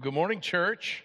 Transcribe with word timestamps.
Good 0.00 0.14
morning, 0.14 0.40
church. 0.40 1.04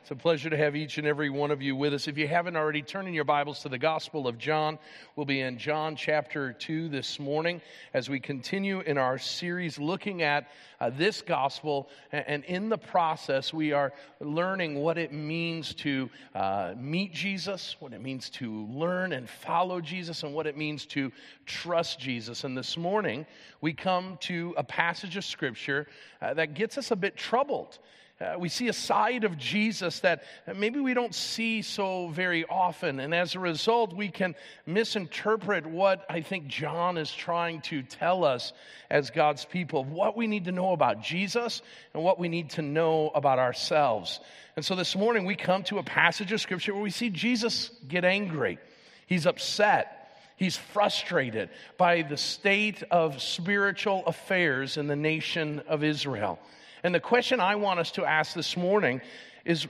It's 0.00 0.10
a 0.10 0.16
pleasure 0.16 0.50
to 0.50 0.56
have 0.56 0.74
each 0.74 0.98
and 0.98 1.06
every 1.06 1.30
one 1.30 1.52
of 1.52 1.62
you 1.62 1.76
with 1.76 1.94
us. 1.94 2.08
If 2.08 2.18
you 2.18 2.26
haven't 2.26 2.56
already, 2.56 2.82
turn 2.82 3.06
in 3.06 3.14
your 3.14 3.22
Bibles 3.22 3.60
to 3.60 3.68
the 3.68 3.78
Gospel 3.78 4.26
of 4.26 4.38
John. 4.38 4.76
We'll 5.14 5.26
be 5.26 5.42
in 5.42 5.56
John 5.56 5.94
chapter 5.94 6.52
2 6.52 6.88
this 6.88 7.20
morning 7.20 7.60
as 7.94 8.08
we 8.08 8.18
continue 8.18 8.80
in 8.80 8.98
our 8.98 9.18
series 9.18 9.78
looking 9.78 10.22
at 10.22 10.48
uh, 10.80 10.90
this 10.90 11.22
gospel. 11.22 11.90
And 12.10 12.42
in 12.46 12.68
the 12.68 12.78
process, 12.78 13.52
we 13.52 13.72
are 13.72 13.92
learning 14.18 14.80
what 14.80 14.98
it 14.98 15.12
means 15.12 15.74
to 15.74 16.10
uh, 16.34 16.74
meet 16.76 17.12
Jesus, 17.12 17.76
what 17.78 17.92
it 17.92 18.02
means 18.02 18.30
to 18.30 18.64
learn 18.66 19.12
and 19.12 19.30
follow 19.30 19.80
Jesus, 19.80 20.24
and 20.24 20.34
what 20.34 20.48
it 20.48 20.56
means 20.56 20.86
to 20.86 21.12
trust 21.46 22.00
Jesus. 22.00 22.42
And 22.42 22.56
this 22.56 22.76
morning, 22.76 23.26
we 23.60 23.74
come 23.74 24.16
to 24.22 24.54
a 24.56 24.64
passage 24.64 25.16
of 25.16 25.24
Scripture 25.24 25.86
uh, 26.20 26.34
that 26.34 26.54
gets 26.54 26.78
us 26.78 26.90
a 26.90 26.96
bit 26.96 27.16
troubled. 27.16 27.78
Uh, 28.20 28.34
we 28.36 28.48
see 28.48 28.66
a 28.66 28.72
side 28.72 29.22
of 29.22 29.38
Jesus 29.38 30.00
that 30.00 30.24
maybe 30.56 30.80
we 30.80 30.92
don't 30.92 31.14
see 31.14 31.62
so 31.62 32.08
very 32.08 32.44
often. 32.44 32.98
And 32.98 33.14
as 33.14 33.36
a 33.36 33.38
result, 33.38 33.94
we 33.94 34.08
can 34.08 34.34
misinterpret 34.66 35.66
what 35.66 36.04
I 36.10 36.22
think 36.22 36.48
John 36.48 36.98
is 36.98 37.12
trying 37.12 37.60
to 37.62 37.82
tell 37.82 38.24
us 38.24 38.52
as 38.90 39.10
God's 39.10 39.44
people 39.44 39.84
what 39.84 40.16
we 40.16 40.26
need 40.26 40.46
to 40.46 40.52
know 40.52 40.72
about 40.72 41.00
Jesus 41.00 41.62
and 41.94 42.02
what 42.02 42.18
we 42.18 42.28
need 42.28 42.50
to 42.50 42.62
know 42.62 43.10
about 43.14 43.38
ourselves. 43.38 44.18
And 44.56 44.64
so 44.64 44.74
this 44.74 44.96
morning, 44.96 45.24
we 45.24 45.36
come 45.36 45.62
to 45.64 45.78
a 45.78 45.84
passage 45.84 46.32
of 46.32 46.40
Scripture 46.40 46.74
where 46.74 46.82
we 46.82 46.90
see 46.90 47.10
Jesus 47.10 47.70
get 47.86 48.04
angry, 48.04 48.58
he's 49.06 49.26
upset. 49.26 49.94
He's 50.36 50.56
frustrated 50.56 51.50
by 51.78 52.02
the 52.02 52.16
state 52.16 52.84
of 52.92 53.20
spiritual 53.20 54.04
affairs 54.06 54.76
in 54.76 54.86
the 54.86 54.94
nation 54.94 55.62
of 55.66 55.82
Israel. 55.82 56.38
And 56.82 56.94
the 56.94 57.00
question 57.00 57.40
I 57.40 57.56
want 57.56 57.80
us 57.80 57.90
to 57.92 58.04
ask 58.04 58.34
this 58.34 58.56
morning 58.56 59.00
is 59.44 59.66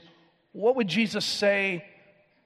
what 0.51 0.75
would 0.75 0.87
Jesus 0.87 1.25
say 1.25 1.85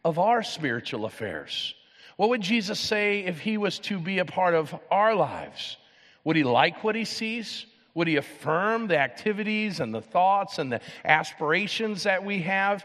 of 0.04 0.20
our 0.20 0.44
spiritual 0.44 1.06
affairs? 1.06 1.74
What 2.18 2.30
would 2.30 2.42
Jesus 2.42 2.80
say 2.80 3.22
if 3.22 3.40
he 3.40 3.58
was 3.58 3.80
to 3.80 4.00
be 4.00 4.20
a 4.20 4.26
part 4.26 4.54
of 4.54 4.76
our 4.92 5.16
lives? 5.16 5.78
Would 6.24 6.36
he 6.36 6.44
like 6.44 6.84
what 6.84 6.96
he 6.96 7.06
sees? 7.06 7.66
Would 7.96 8.08
he 8.08 8.18
affirm 8.18 8.88
the 8.88 8.98
activities 8.98 9.80
and 9.80 9.94
the 9.94 10.02
thoughts 10.02 10.58
and 10.60 10.72
the 10.72 10.82
aspirations 11.06 12.04
that 12.04 12.24
we 12.24 12.42
have? 12.42 12.84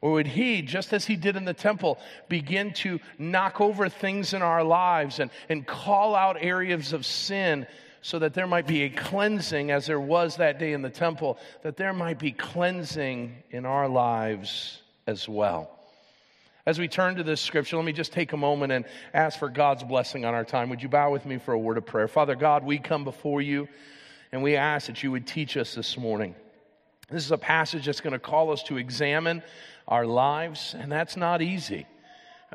Or 0.00 0.12
would 0.12 0.26
he, 0.26 0.62
just 0.62 0.92
as 0.92 1.06
he 1.06 1.16
did 1.16 1.36
in 1.36 1.44
the 1.44 1.54
temple, 1.54 1.98
begin 2.28 2.72
to 2.74 3.00
knock 3.18 3.60
over 3.60 3.88
things 3.88 4.34
in 4.34 4.42
our 4.42 4.62
lives 4.62 5.20
and, 5.20 5.30
and 5.48 5.66
call 5.66 6.14
out 6.14 6.36
areas 6.38 6.92
of 6.92 7.06
sin 7.06 7.66
so 8.06 8.20
that 8.20 8.34
there 8.34 8.46
might 8.46 8.68
be 8.68 8.84
a 8.84 8.88
cleansing 8.88 9.72
as 9.72 9.86
there 9.86 9.98
was 9.98 10.36
that 10.36 10.60
day 10.60 10.72
in 10.72 10.80
the 10.80 10.88
temple, 10.88 11.36
that 11.62 11.76
there 11.76 11.92
might 11.92 12.20
be 12.20 12.30
cleansing 12.30 13.34
in 13.50 13.66
our 13.66 13.88
lives 13.88 14.80
as 15.08 15.28
well. 15.28 15.68
As 16.66 16.78
we 16.78 16.86
turn 16.86 17.16
to 17.16 17.24
this 17.24 17.40
scripture, 17.40 17.74
let 17.74 17.84
me 17.84 17.92
just 17.92 18.12
take 18.12 18.32
a 18.32 18.36
moment 18.36 18.70
and 18.70 18.84
ask 19.12 19.40
for 19.40 19.48
God's 19.48 19.82
blessing 19.82 20.24
on 20.24 20.34
our 20.34 20.44
time. 20.44 20.70
Would 20.70 20.84
you 20.84 20.88
bow 20.88 21.10
with 21.10 21.26
me 21.26 21.38
for 21.38 21.52
a 21.52 21.58
word 21.58 21.78
of 21.78 21.86
prayer? 21.86 22.06
Father 22.06 22.36
God, 22.36 22.62
we 22.62 22.78
come 22.78 23.02
before 23.02 23.42
you 23.42 23.66
and 24.30 24.40
we 24.40 24.54
ask 24.54 24.86
that 24.86 25.02
you 25.02 25.10
would 25.10 25.26
teach 25.26 25.56
us 25.56 25.74
this 25.74 25.98
morning. 25.98 26.36
This 27.10 27.24
is 27.24 27.32
a 27.32 27.38
passage 27.38 27.86
that's 27.86 28.00
going 28.00 28.12
to 28.12 28.20
call 28.20 28.52
us 28.52 28.62
to 28.64 28.76
examine 28.76 29.42
our 29.88 30.06
lives, 30.06 30.76
and 30.78 30.92
that's 30.92 31.16
not 31.16 31.42
easy. 31.42 31.86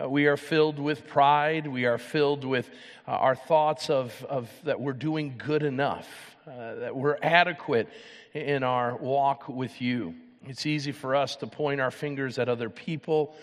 Uh, 0.02 0.08
we 0.08 0.28
are 0.28 0.38
filled 0.38 0.80
with 0.80 1.06
pride. 1.08 1.68
We 1.68 1.86
are 1.86 1.98
filled 1.98 2.46
with 2.46 2.70
uh, 3.08 3.12
our 3.12 3.36
thoughts 3.36 3.90
of, 3.90 4.26
of 4.30 4.50
that 4.64 4.80
we're 4.80 4.94
doing 4.94 5.36
good 5.38 5.64
enough, 5.64 6.08
uh, 6.48 6.76
that 6.76 6.96
we're 6.96 7.18
adequate 7.22 7.90
in 8.34 8.64
our 8.64 8.96
walk 8.96 9.50
with 9.50 9.82
you. 9.82 10.16
It's 10.48 10.66
easy 10.66 10.92
for 10.92 11.16
us 11.16 11.36
to 11.38 11.48
point 11.48 11.82
our 11.82 11.92
fingers 11.92 12.40
at 12.40 12.50
other 12.50 12.70
people 12.70 13.36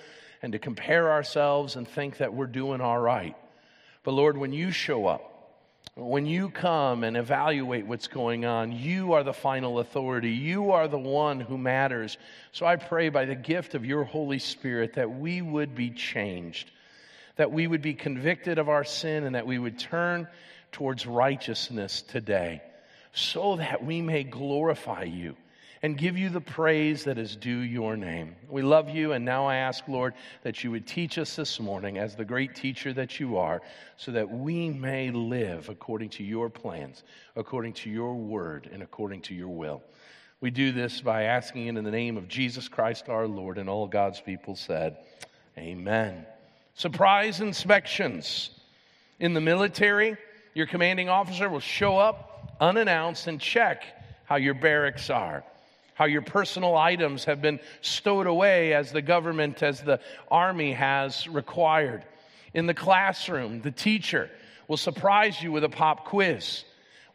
and 0.42 0.53
to 0.53 0.59
compare 0.59 1.12
ourselves 1.12 1.77
and 1.77 1.87
think 1.87 2.17
that 2.19 2.33
we're 2.33 2.47
doing 2.47 2.81
all 2.81 2.99
right. 2.99 3.37
But 4.03 4.12
Lord, 4.12 4.37
when 4.37 4.53
you 4.53 4.71
show 4.71 5.06
up, 5.06 5.38
when 5.99 6.27
you 6.27 6.49
come 6.50 7.03
and 7.03 7.16
evaluate 7.16 7.87
what's 7.87 8.06
going 8.06 8.44
on, 8.44 8.71
you 8.71 9.15
are 9.15 9.25
the 9.25 9.33
final 9.33 9.81
authority. 9.81 10.31
You 10.31 10.71
are 10.71 10.87
the 10.87 10.99
one 10.99 11.41
who 11.41 11.59
matters. 11.59 12.19
So 12.53 12.66
I 12.66 12.77
pray 12.77 13.09
by 13.09 13.25
the 13.25 13.34
gift 13.34 13.75
of 13.75 13.84
your 13.84 14.05
Holy 14.05 14.38
Spirit 14.38 14.94
that 14.94 15.11
we 15.11 15.43
would 15.43 15.75
be 15.75 15.91
changed, 15.91 16.71
that 17.34 17.50
we 17.50 17.67
would 17.67 17.83
be 17.83 17.94
convicted 17.94 18.59
of 18.59 18.69
our 18.69 18.84
sin, 18.84 19.25
and 19.25 19.34
that 19.34 19.47
we 19.47 19.59
would 19.59 19.78
turn 19.78 20.28
towards 20.71 21.05
righteousness 21.05 22.03
today, 22.03 22.62
so 23.12 23.56
that 23.56 23.84
we 23.84 24.00
may 24.00 24.22
glorify 24.22 25.03
you 25.03 25.34
and 25.83 25.97
give 25.97 26.19
you 26.19 26.28
the 26.28 26.41
praise 26.41 27.05
that 27.05 27.19
is 27.19 27.37
due 27.37 27.59
your 27.59 27.97
name. 27.97 28.34
We 28.49 28.62
love 28.62 28.89
you, 28.89 29.12
and 29.12 29.25
now 29.25 29.47
I 29.47 29.56
ask, 29.56 29.87
Lord, 29.87 30.15
that 30.43 30.65
you 30.65 30.71
would 30.71 30.87
teach 30.87 31.19
us 31.19 31.37
this 31.37 31.61
morning 31.61 31.99
as 31.99 32.16
the 32.16 32.25
great 32.25 32.55
teacher 32.55 32.93
that 32.94 33.21
you 33.21 33.37
are, 33.37 33.62
so 33.97 34.12
that 34.12 34.31
we 34.31 34.71
may 34.71 35.11
live 35.11 35.69
according 35.69 36.11
to 36.11 36.25
your 36.25 36.50
plans, 36.50 37.05
according 37.37 37.75
to 37.75 37.91
your 37.91 38.15
word, 38.15 38.69
and 38.72 38.83
according 38.83 39.22
to 39.22 39.34
your 39.34 39.49
will. 39.49 39.83
We 40.41 40.50
do 40.50 40.72
this 40.72 41.00
by 41.00 41.25
asking 41.25 41.67
it 41.67 41.77
in 41.77 41.84
the 41.84 41.91
name 41.91 42.17
of 42.17 42.28
Jesus 42.28 42.69
Christ 42.69 43.09
our 43.09 43.27
Lord, 43.27 43.59
and 43.59 43.69
all 43.69 43.87
God's 43.87 44.21
people 44.21 44.56
said, 44.56 44.99
Amen. 45.56 46.27
Surprise 46.75 47.41
inspections. 47.41 48.50
In 49.19 49.34
the 49.34 49.41
military, 49.41 50.17
your 50.55 50.67
commanding 50.67 51.09
officer 51.09 51.49
will 51.49 51.59
show 51.59 51.99
up 51.99 52.56
unannounced 52.61 53.27
and 53.27 53.41
check 53.41 53.84
how 54.25 54.37
your 54.37 54.55
barracks 54.55 55.11
are 55.11 55.44
how 55.98 56.04
your 56.04 56.22
personal 56.22 56.76
items 56.76 57.25
have 57.25 57.42
been 57.42 57.59
stowed 57.81 58.28
away 58.28 58.72
as 58.72 58.92
the 58.92 59.03
government, 59.03 59.64
as 59.64 59.81
the 59.81 59.98
army 60.31 60.72
has 60.72 61.26
required. 61.26 62.04
In 62.54 62.66
the 62.66 62.75
classroom, 62.75 63.62
the 63.62 63.72
teacher 63.72 64.31
will 64.69 64.76
surprise 64.76 65.42
you 65.42 65.50
with 65.50 65.64
a 65.64 65.69
pop 65.69 66.04
quiz, 66.04 66.62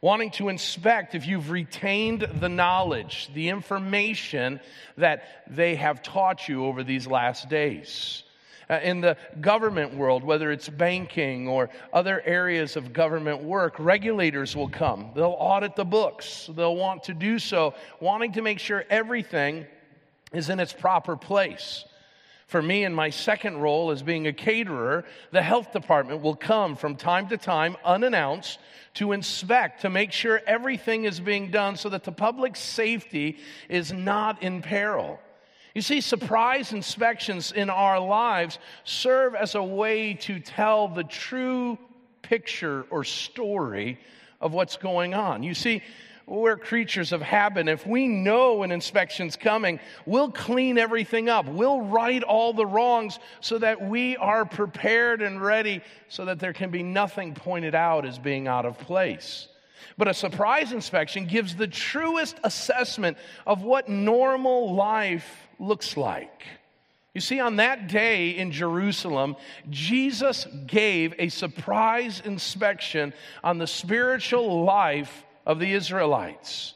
wanting 0.02 0.32
to 0.32 0.50
inspect 0.50 1.16
if 1.16 1.26
you've 1.26 1.50
retained 1.50 2.28
the 2.42 2.50
knowledge, 2.50 3.30
the 3.34 3.48
information 3.48 4.60
that 4.98 5.24
they 5.50 5.76
have 5.76 6.04
taught 6.04 6.50
you 6.50 6.66
over 6.66 6.84
these 6.84 7.08
last 7.08 7.48
days. 7.48 8.23
Uh, 8.70 8.80
in 8.84 9.02
the 9.02 9.18
government 9.42 9.94
world, 9.96 10.24
whether 10.24 10.52
it's 10.52 10.70
banking 10.70 11.48
or 11.48 11.70
other 11.92 12.22
areas 12.26 12.76
of 12.76 12.94
government 12.94 13.44
work, 13.44 13.76
regulators 13.78 14.56
will 14.56 14.70
come. 14.70 15.12
They'll 15.16 15.36
audit 15.38 15.76
the 15.76 15.86
books. 15.86 16.50
They'll 16.56 16.76
want 16.76 17.04
to 17.04 17.14
do 17.14 17.40
so, 17.40 17.74
wanting 18.00 18.34
to 18.34 18.42
make 18.42 18.60
sure 18.60 18.86
everything 18.90 19.66
is 20.32 20.50
in 20.50 20.60
its 20.60 20.74
proper 20.74 21.16
place. 21.16 21.86
For 22.48 22.62
me, 22.62 22.84
in 22.84 22.94
my 22.94 23.10
second 23.10 23.58
role 23.58 23.90
as 23.90 24.04
being 24.04 24.28
a 24.28 24.34
caterer, 24.34 25.06
the 25.32 25.42
health 25.42 25.72
department 25.72 26.22
will 26.22 26.36
come 26.36 26.76
from 26.76 26.96
time 26.96 27.28
to 27.30 27.38
time 27.38 27.78
unannounced 27.84 28.60
to 28.96 29.12
inspect, 29.12 29.82
to 29.82 29.90
make 29.90 30.12
sure 30.12 30.40
everything 30.46 31.06
is 31.06 31.20
being 31.20 31.50
done 31.50 31.76
so 31.78 31.90
that 31.90 32.04
the 32.04 32.12
public 32.12 32.56
safety 32.56 33.38
is 33.70 33.92
not 33.92 34.44
in 34.44 34.62
peril. 34.62 35.20
You 35.74 35.82
see, 35.82 36.02
surprise 36.02 36.72
inspections 36.72 37.52
in 37.52 37.70
our 37.70 38.00
lives 38.00 38.60
serve 38.84 39.34
as 39.34 39.56
a 39.56 39.64
way 39.64 40.14
to 40.16 40.40
tell 40.40 40.88
the 40.88 41.04
true 41.04 41.80
picture 42.22 42.86
or 42.92 43.04
story 43.04 44.00
of 44.40 44.54
what's 44.54 44.78
going 44.78 45.16
on. 45.16 45.42
You 45.42 45.56
see, 45.56 45.82
we're 46.28 46.58
creatures 46.58 47.12
of 47.12 47.22
habit. 47.22 47.68
If 47.68 47.88
we 47.88 48.08
know 48.08 48.64
an 48.64 48.72
inspection's 48.72 49.36
coming, 49.36 49.80
we'll 50.06 50.32
clean 50.32 50.78
everything 50.78 51.28
up. 51.28 51.48
We'll 51.48 51.82
right 51.82 52.24
all 52.24 52.54
the 52.54 52.66
wrongs 52.66 53.20
so 53.42 53.58
that 53.58 53.82
we 53.82 54.16
are 54.18 54.46
prepared 54.46 55.22
and 55.22 55.42
ready 55.42 55.82
so 56.08 56.26
that 56.26 56.40
there 56.40 56.54
can 56.54 56.70
be 56.70 56.84
nothing 56.84 57.34
pointed 57.34 57.76
out 57.76 58.06
as 58.06 58.20
being 58.20 58.48
out 58.48 58.66
of 58.66 58.78
place. 58.80 59.48
But 59.98 60.08
a 60.08 60.14
surprise 60.14 60.72
inspection 60.72 61.26
gives 61.26 61.56
the 61.56 61.68
truest 61.68 62.38
assessment 62.44 63.18
of 63.46 63.64
what 63.64 63.90
normal 63.90 64.74
life 64.74 65.48
looks 65.64 65.98
like. 65.98 66.44
You 67.14 67.22
see, 67.22 67.40
on 67.40 67.58
that 67.58 67.88
day 67.88 68.30
in 68.30 68.52
Jerusalem, 68.52 69.36
Jesus 69.70 70.48
gave 70.66 71.14
a 71.20 71.30
surprise 71.30 72.22
inspection 72.26 73.14
on 73.44 73.60
the 73.60 73.68
spiritual 73.68 74.64
life 74.64 75.24
of 75.46 75.60
the 75.60 75.74
Israelites. 75.74 76.74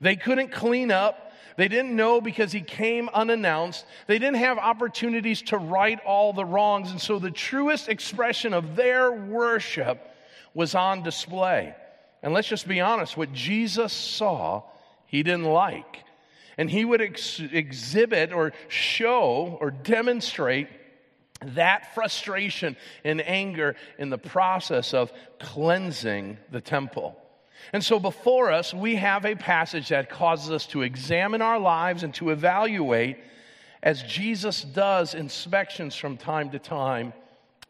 They 0.00 0.16
couldn't 0.16 0.52
clean 0.52 0.90
up. 0.90 1.32
They 1.56 1.68
didn't 1.68 1.96
know 1.96 2.20
because 2.20 2.52
he 2.52 2.60
came 2.60 3.08
unannounced. 3.10 3.86
They 4.06 4.18
didn't 4.18 4.36
have 4.36 4.58
opportunities 4.58 5.40
to 5.42 5.58
right 5.58 6.00
all 6.04 6.32
the 6.32 6.44
wrongs. 6.44 6.90
And 6.90 7.00
so 7.00 7.18
the 7.18 7.30
truest 7.30 7.88
expression 7.88 8.52
of 8.52 8.76
their 8.76 9.10
worship 9.12 10.00
was 10.54 10.74
on 10.74 11.02
display. 11.02 11.74
And 12.22 12.34
let's 12.34 12.48
just 12.48 12.68
be 12.68 12.80
honest 12.80 13.16
what 13.16 13.32
Jesus 13.32 13.92
saw, 13.92 14.62
he 15.06 15.22
didn't 15.22 15.44
like 15.44 16.04
and 16.58 16.70
he 16.70 16.84
would 16.84 17.00
ex- 17.00 17.40
exhibit 17.40 18.32
or 18.32 18.52
show 18.68 19.58
or 19.60 19.70
demonstrate 19.70 20.68
that 21.54 21.94
frustration 21.94 22.76
and 23.04 23.26
anger 23.26 23.74
in 23.98 24.10
the 24.10 24.18
process 24.18 24.94
of 24.94 25.12
cleansing 25.40 26.38
the 26.50 26.60
temple. 26.60 27.18
And 27.72 27.82
so 27.82 27.98
before 27.98 28.50
us, 28.50 28.74
we 28.74 28.96
have 28.96 29.24
a 29.24 29.34
passage 29.34 29.88
that 29.88 30.10
causes 30.10 30.50
us 30.50 30.66
to 30.68 30.82
examine 30.82 31.42
our 31.42 31.58
lives 31.58 32.02
and 32.02 32.12
to 32.14 32.30
evaluate 32.30 33.18
as 33.82 34.02
Jesus 34.02 34.62
does 34.62 35.14
inspections 35.14 35.94
from 35.94 36.16
time 36.16 36.50
to 36.50 36.58
time 36.58 37.12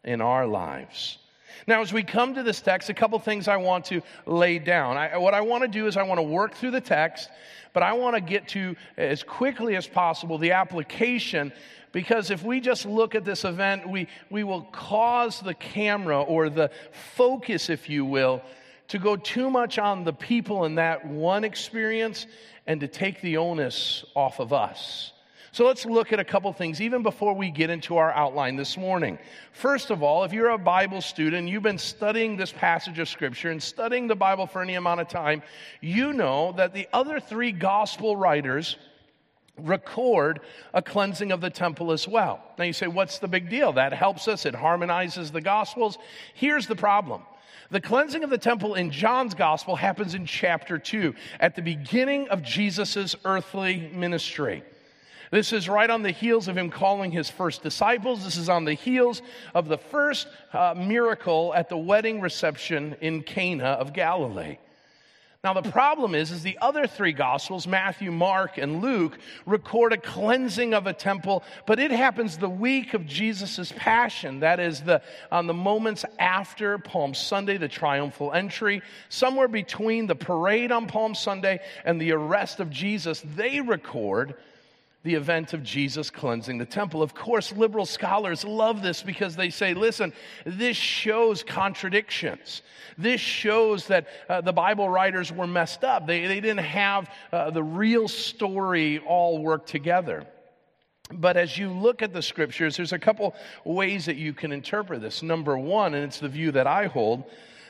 in 0.03 0.21
our 0.21 0.45
lives. 0.45 1.17
Now, 1.67 1.81
as 1.81 1.93
we 1.93 2.03
come 2.03 2.35
to 2.35 2.43
this 2.43 2.61
text, 2.61 2.89
a 2.89 2.93
couple 2.93 3.17
things 3.19 3.47
I 3.47 3.57
want 3.57 3.85
to 3.85 4.01
lay 4.25 4.59
down. 4.59 4.97
I, 4.97 5.17
what 5.17 5.33
I 5.33 5.41
want 5.41 5.63
to 5.63 5.67
do 5.67 5.87
is 5.87 5.97
I 5.97 6.03
want 6.03 6.19
to 6.19 6.23
work 6.23 6.55
through 6.55 6.71
the 6.71 6.81
text, 6.81 7.29
but 7.73 7.83
I 7.83 7.93
want 7.93 8.15
to 8.15 8.21
get 8.21 8.47
to 8.49 8.75
as 8.97 9.23
quickly 9.23 9.75
as 9.75 9.87
possible 9.87 10.37
the 10.37 10.51
application 10.51 11.51
because 11.93 12.31
if 12.31 12.43
we 12.43 12.59
just 12.59 12.85
look 12.85 13.15
at 13.15 13.23
this 13.23 13.45
event, 13.45 13.87
we, 13.87 14.07
we 14.29 14.43
will 14.43 14.63
cause 14.63 15.39
the 15.39 15.53
camera 15.53 16.21
or 16.21 16.49
the 16.49 16.71
focus, 17.15 17.69
if 17.69 17.87
you 17.87 18.03
will, 18.03 18.41
to 18.89 18.97
go 18.97 19.15
too 19.15 19.49
much 19.49 19.77
on 19.77 20.03
the 20.03 20.11
people 20.11 20.65
in 20.65 20.75
that 20.75 21.05
one 21.05 21.43
experience 21.43 22.25
and 22.65 22.81
to 22.81 22.87
take 22.87 23.21
the 23.21 23.37
onus 23.37 24.03
off 24.15 24.39
of 24.39 24.51
us. 24.51 25.12
So 25.53 25.67
let's 25.67 25.85
look 25.85 26.11
at 26.11 26.19
a 26.19 26.23
couple 26.23 26.51
things 26.51 26.81
even 26.81 27.03
before 27.03 27.35
we 27.35 27.51
get 27.51 27.69
into 27.69 27.97
our 27.97 28.11
outline 28.11 28.55
this 28.55 28.75
morning. 28.75 29.19
First 29.51 29.91
of 29.91 30.01
all, 30.01 30.23
if 30.23 30.33
you're 30.33 30.49
a 30.49 30.57
Bible 30.57 30.99
student, 30.99 31.47
you've 31.47 31.61
been 31.61 31.77
studying 31.77 32.35
this 32.35 32.51
passage 32.51 32.97
of 32.97 33.07
Scripture 33.07 33.51
and 33.51 33.61
studying 33.61 34.07
the 34.07 34.15
Bible 34.15 34.47
for 34.47 34.63
any 34.63 34.73
amount 34.73 35.01
of 35.01 35.09
time, 35.09 35.43
you 35.79 36.11
know 36.11 36.53
that 36.53 36.73
the 36.73 36.87
other 36.91 37.19
three 37.19 37.51
gospel 37.51 38.17
writers 38.17 38.77
record 39.55 40.39
a 40.73 40.81
cleansing 40.81 41.31
of 41.31 41.39
the 41.39 41.51
temple 41.51 41.91
as 41.91 42.07
well. 42.07 42.43
Now 42.57 42.63
you 42.63 42.73
say, 42.73 42.87
what's 42.87 43.19
the 43.19 43.27
big 43.27 43.47
deal? 43.47 43.73
That 43.73 43.93
helps 43.93 44.27
us, 44.27 44.47
it 44.47 44.55
harmonizes 44.55 45.29
the 45.29 45.39
gospels. 45.39 45.99
Here's 46.33 46.65
the 46.65 46.75
problem. 46.75 47.21
The 47.69 47.79
cleansing 47.79 48.23
of 48.23 48.31
the 48.31 48.39
temple 48.39 48.73
in 48.73 48.89
John's 48.89 49.35
gospel 49.35 49.75
happens 49.75 50.15
in 50.15 50.25
chapter 50.25 50.79
2, 50.79 51.13
at 51.39 51.55
the 51.55 51.61
beginning 51.61 52.27
of 52.29 52.41
Jesus' 52.41 53.15
earthly 53.23 53.91
ministry. 53.93 54.63
This 55.33 55.51
is 55.51 55.67
right 55.67 55.89
on 55.89 56.03
the 56.03 56.11
heels 56.11 56.47
of 56.47 56.55
him 56.55 56.69
calling 56.69 57.09
his 57.09 57.27
first 57.27 57.63
disciples. 57.63 58.23
This 58.23 58.37
is 58.37 58.49
on 58.49 58.65
the 58.65 58.75
heels 58.75 59.23
of 59.55 59.67
the 59.67 59.79
first 59.79 60.27
uh, 60.53 60.75
miracle 60.77 61.55
at 61.55 61.69
the 61.69 61.75
wedding 61.75 62.21
reception 62.21 62.95
in 63.01 63.23
Cana 63.23 63.63
of 63.63 63.93
Galilee. 63.93 64.59
Now 65.43 65.53
the 65.53 65.71
problem 65.71 66.13
is, 66.13 66.29
is 66.29 66.43
the 66.43 66.59
other 66.61 66.85
three 66.85 67.13
gospels, 67.13 67.65
Matthew, 67.65 68.11
Mark, 68.11 68.59
and 68.59 68.79
Luke, 68.79 69.17
record 69.47 69.91
a 69.91 69.97
cleansing 69.97 70.75
of 70.75 70.85
a 70.85 70.93
temple, 70.93 71.43
but 71.65 71.79
it 71.79 71.89
happens 71.89 72.37
the 72.37 72.47
week 72.47 72.93
of 72.93 73.07
Jesus' 73.07 73.73
passion. 73.75 74.41
That 74.41 74.59
is 74.59 74.81
the, 74.81 75.01
on 75.31 75.47
the 75.47 75.53
moments 75.55 76.05
after 76.19 76.77
Palm 76.77 77.15
Sunday, 77.15 77.57
the 77.57 77.67
triumphal 77.67 78.31
entry, 78.33 78.83
somewhere 79.09 79.47
between 79.47 80.05
the 80.05 80.13
parade 80.13 80.71
on 80.71 80.85
Palm 80.85 81.15
Sunday 81.15 81.59
and 81.85 81.99
the 81.99 82.11
arrest 82.11 82.59
of 82.59 82.69
Jesus, 82.69 83.23
they 83.35 83.61
record 83.61 84.35
the 85.03 85.15
event 85.15 85.53
of 85.53 85.63
Jesus 85.63 86.09
cleansing 86.09 86.57
the 86.57 86.65
temple. 86.65 87.03
Of 87.03 87.13
course, 87.13 87.51
liberal 87.51 87.85
scholars 87.85 88.45
love 88.45 88.81
this 88.81 89.03
because 89.03 89.35
they 89.35 89.49
say, 89.49 89.73
listen, 89.73 90.13
this 90.45 90.77
shows 90.77 91.43
contradictions. 91.43 92.61
This 92.97 93.19
shows 93.19 93.87
that 93.87 94.07
uh, 94.29 94.41
the 94.41 94.53
Bible 94.53 94.87
writers 94.87 95.31
were 95.31 95.47
messed 95.47 95.83
up. 95.83 96.07
They, 96.07 96.25
they 96.27 96.39
didn't 96.39 96.65
have 96.65 97.09
uh, 97.31 97.51
the 97.51 97.63
real 97.63 98.07
story 98.07 98.99
all 98.99 99.43
worked 99.43 99.67
together. 99.67 100.25
But 101.11 101.35
as 101.35 101.57
you 101.57 101.69
look 101.69 102.01
at 102.01 102.13
the 102.13 102.21
scriptures, 102.21 102.77
there's 102.77 102.93
a 102.93 102.99
couple 102.99 103.35
ways 103.65 104.05
that 104.05 104.15
you 104.15 104.33
can 104.33 104.53
interpret 104.53 105.01
this. 105.01 105.21
Number 105.21 105.57
one, 105.57 105.95
and 105.95 106.05
it's 106.05 106.19
the 106.19 106.29
view 106.29 106.51
that 106.53 106.65
I 106.65 106.85
hold, 106.85 107.25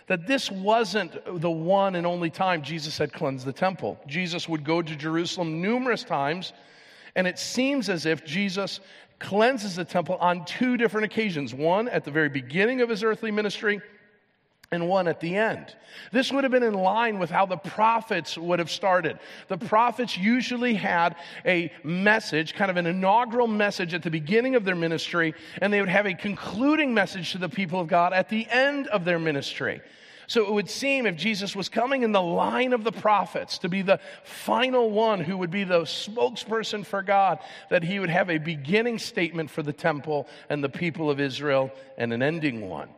that 0.07 0.27
this 0.27 0.51
wasn't 0.51 1.41
the 1.41 1.50
one 1.50 1.95
and 1.95 2.06
only 2.06 2.30
time 2.30 2.62
Jesus 2.62 2.97
had 2.97 3.12
cleansed 3.12 3.45
the 3.45 3.53
temple. 3.53 4.00
Jesus 4.06 4.47
would 4.47 4.63
go 4.63 4.83
to 4.83 4.95
Jerusalem 4.95 5.62
numerous 5.62 6.03
times 6.03 6.53
and 7.15 7.27
it 7.27 7.39
seems 7.39 7.89
as 7.89 8.06
if 8.06 8.25
Jesus 8.25 8.80
cleanses 9.19 9.75
the 9.75 9.86
temple 9.86 10.18
on 10.19 10.45
two 10.45 10.77
different 10.77 11.06
occasions 11.06 11.54
one 11.54 11.88
at 11.88 12.04
the 12.04 12.12
very 12.12 12.30
beginning 12.30 12.81
of 12.81 12.89
his 12.89 13.04
earthly 13.04 13.31
ministry, 13.31 13.81
and 14.74 14.89
one 14.89 15.07
at 15.07 15.19
the 15.19 15.38
end. 15.38 15.75
This 16.12 16.31
would 16.31 16.44
have 16.44 16.51
been 16.51 16.63
in 16.63 16.74
line 16.74 17.19
with 17.19 17.30
how 17.30 17.45
the 17.45 17.57
prophets 17.57 18.38
would 18.38 18.60
have 18.60 18.71
started. 18.71 19.19
The 19.48 19.57
prophets 19.57 20.18
usually 20.18 20.74
had 20.74 21.15
a 21.45 21.71
message, 21.83 22.56
kind 22.56 22.71
of 22.71 22.77
an 22.77 22.88
inaugural 22.88 23.48
message 23.48 23.94
at 23.94 24.01
the 24.01 24.09
beginning 24.09 24.56
of 24.56 24.66
their 24.66 24.75
ministry, 24.75 25.36
and 25.62 25.71
they 25.71 25.80
would 25.80 25.89
have 25.89 26.07
a 26.07 26.16
concluding 26.16 26.94
message 26.94 27.33
to 27.33 27.38
the 27.38 27.50
people 27.50 27.80
of 27.80 27.88
God 27.88 28.13
at 28.13 28.30
the 28.30 28.48
end 28.50 28.88
of 28.88 29.06
their 29.06 29.19
ministry. 29.19 29.81
So 30.28 30.46
it 30.46 30.52
would 30.52 30.70
seem 30.70 31.06
if 31.06 31.16
Jesus 31.16 31.56
was 31.56 31.70
coming 31.70 32.04
in 32.04 32.12
the 32.12 32.22
line 32.22 32.74
of 32.74 32.84
the 32.84 32.92
prophets 32.92 33.58
to 33.60 33.70
be 33.70 33.81
the 33.81 34.00
final 34.24 34.90
one 34.90 35.20
who 35.20 35.38
would 35.38 35.52
be 35.52 35.64
the 35.64 35.81
spokesperson 35.81 36.86
for 36.86 37.02
God, 37.02 37.40
that 37.70 37.84
he 37.84 38.00
would 38.00 38.10
have 38.10 38.30
a 38.30 38.38
beginning 38.38 39.00
statement 39.00 39.50
for 39.50 39.64
the 39.64 39.74
temple 39.74 40.28
and 40.50 40.64
the 40.64 40.70
people 40.70 41.10
of 41.10 41.20
Israel 41.20 41.72
and 41.98 42.14
an 42.14 42.22
ending 42.22 42.70
one. 42.70 42.90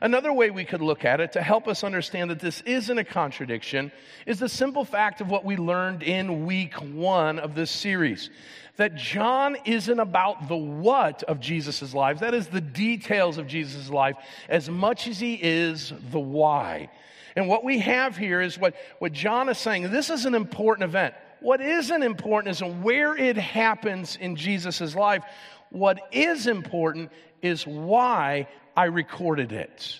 Another 0.00 0.32
way 0.32 0.50
we 0.50 0.64
could 0.64 0.80
look 0.80 1.04
at 1.04 1.20
it 1.20 1.32
to 1.32 1.42
help 1.42 1.68
us 1.68 1.84
understand 1.84 2.30
that 2.30 2.40
this 2.40 2.60
isn't 2.62 2.98
a 2.98 3.04
contradiction 3.04 3.92
is 4.26 4.38
the 4.38 4.48
simple 4.48 4.84
fact 4.84 5.20
of 5.20 5.30
what 5.30 5.44
we 5.44 5.56
learned 5.56 6.02
in 6.02 6.46
week 6.46 6.74
one 6.74 7.38
of 7.38 7.54
this 7.54 7.70
series 7.70 8.30
that 8.78 8.94
John 8.94 9.56
isn't 9.64 9.98
about 9.98 10.46
the 10.48 10.56
what 10.56 11.24
of 11.24 11.40
Jesus' 11.40 11.92
life, 11.92 12.20
that 12.20 12.32
is 12.32 12.46
the 12.46 12.60
details 12.60 13.36
of 13.36 13.48
Jesus' 13.48 13.90
life, 13.90 14.14
as 14.48 14.70
much 14.70 15.08
as 15.08 15.18
he 15.18 15.34
is 15.34 15.92
the 16.12 16.20
why. 16.20 16.88
And 17.34 17.48
what 17.48 17.64
we 17.64 17.80
have 17.80 18.16
here 18.16 18.40
is 18.40 18.56
what, 18.56 18.74
what 19.00 19.12
John 19.12 19.48
is 19.48 19.58
saying 19.58 19.90
this 19.90 20.10
is 20.10 20.24
an 20.26 20.34
important 20.34 20.88
event. 20.88 21.14
What 21.40 21.60
isn't 21.60 22.02
important 22.02 22.52
is 22.52 22.62
where 22.62 23.16
it 23.16 23.36
happens 23.36 24.16
in 24.16 24.36
Jesus' 24.36 24.94
life. 24.94 25.22
What 25.70 26.00
is 26.12 26.46
important 26.46 27.10
is 27.42 27.66
why 27.66 28.48
I 28.78 28.84
recorded 28.84 29.50
it. 29.50 29.98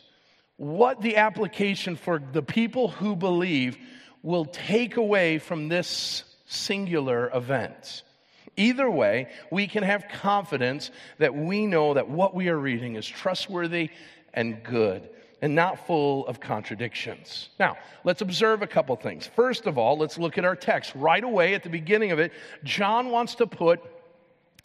What 0.56 1.02
the 1.02 1.16
application 1.16 1.96
for 1.96 2.20
the 2.20 2.44
people 2.44 2.86
who 2.86 3.16
believe 3.16 3.76
will 4.22 4.44
take 4.44 4.96
away 4.96 5.40
from 5.40 5.66
this 5.66 6.22
singular 6.46 7.28
event. 7.34 8.04
Either 8.56 8.88
way, 8.88 9.30
we 9.50 9.66
can 9.66 9.82
have 9.82 10.06
confidence 10.06 10.92
that 11.18 11.34
we 11.34 11.66
know 11.66 11.94
that 11.94 12.08
what 12.08 12.36
we 12.36 12.50
are 12.50 12.56
reading 12.56 12.94
is 12.94 13.04
trustworthy 13.04 13.90
and 14.32 14.62
good 14.62 15.10
and 15.42 15.56
not 15.56 15.84
full 15.88 16.24
of 16.28 16.38
contradictions. 16.38 17.48
Now, 17.58 17.78
let's 18.04 18.20
observe 18.20 18.62
a 18.62 18.68
couple 18.68 18.94
things. 18.94 19.26
First 19.26 19.66
of 19.66 19.76
all, 19.76 19.98
let's 19.98 20.18
look 20.18 20.38
at 20.38 20.44
our 20.44 20.56
text. 20.56 20.92
Right 20.94 21.24
away 21.24 21.54
at 21.54 21.64
the 21.64 21.68
beginning 21.68 22.12
of 22.12 22.20
it, 22.20 22.32
John 22.62 23.10
wants 23.10 23.34
to 23.36 23.48
put 23.48 23.80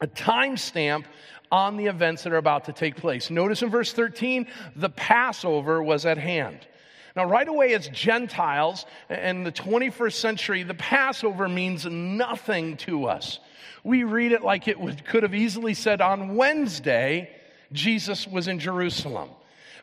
a 0.02 0.08
timestamp 0.08 1.06
on 1.52 1.78
the 1.78 1.86
events 1.86 2.24
that 2.24 2.34
are 2.34 2.38
about 2.38 2.66
to 2.66 2.74
take 2.74 2.96
place. 2.96 3.30
Notice 3.30 3.62
in 3.62 3.70
verse 3.70 3.94
13, 3.94 4.48
the 4.76 4.90
Passover 4.90 5.84
was 5.84 6.06
at 6.06 6.18
hand. 6.18 6.68
Now, 7.16 7.26
right 7.26 7.48
away, 7.48 7.76
as 7.76 7.88
Gentiles 7.90 8.88
in 9.08 9.44
the 9.44 9.52
21st 9.52 10.14
century, 10.14 10.64
the 10.64 10.74
Passover 10.74 11.48
means 11.48 11.86
nothing 11.86 12.76
to 12.78 13.06
us. 13.06 13.40
We 13.84 14.04
read 14.04 14.32
it 14.32 14.44
like 14.44 14.68
it 14.68 14.80
would, 14.80 15.06
could 15.06 15.22
have 15.22 15.36
easily 15.36 15.76
said 15.76 16.02
on 16.02 16.36
Wednesday, 16.36 17.30
Jesus 17.72 18.28
was 18.28 18.48
in 18.48 18.58
Jerusalem. 18.58 19.30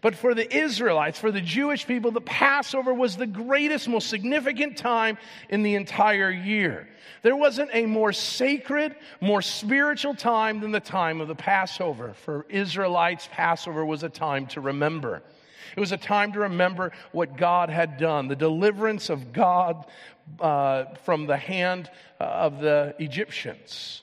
But 0.02 0.14
for 0.14 0.34
the 0.34 0.54
Israelites, 0.54 1.18
for 1.18 1.30
the 1.30 1.40
Jewish 1.40 1.86
people, 1.86 2.10
the 2.10 2.22
Passover 2.22 2.94
was 2.94 3.16
the 3.16 3.26
greatest, 3.26 3.86
most 3.86 4.08
significant 4.08 4.78
time 4.78 5.18
in 5.50 5.62
the 5.62 5.74
entire 5.74 6.30
year. 6.30 6.88
There 7.22 7.36
wasn't 7.36 7.70
a 7.74 7.84
more 7.84 8.12
sacred, 8.12 8.96
more 9.20 9.42
spiritual 9.42 10.14
time 10.14 10.60
than 10.60 10.72
the 10.72 10.80
time 10.80 11.20
of 11.20 11.28
the 11.28 11.34
Passover. 11.34 12.14
For 12.14 12.46
Israelites, 12.48 13.28
Passover 13.30 13.84
was 13.84 14.02
a 14.02 14.08
time 14.08 14.46
to 14.48 14.60
remember. 14.62 15.22
It 15.76 15.80
was 15.80 15.92
a 15.92 15.98
time 15.98 16.32
to 16.32 16.40
remember 16.40 16.92
what 17.12 17.36
God 17.36 17.68
had 17.68 17.98
done, 17.98 18.28
the 18.28 18.36
deliverance 18.36 19.10
of 19.10 19.32
God 19.32 19.86
uh, 20.40 20.86
from 21.04 21.26
the 21.26 21.36
hand 21.36 21.90
uh, 22.18 22.24
of 22.24 22.60
the 22.60 22.94
Egyptians. 22.98 24.02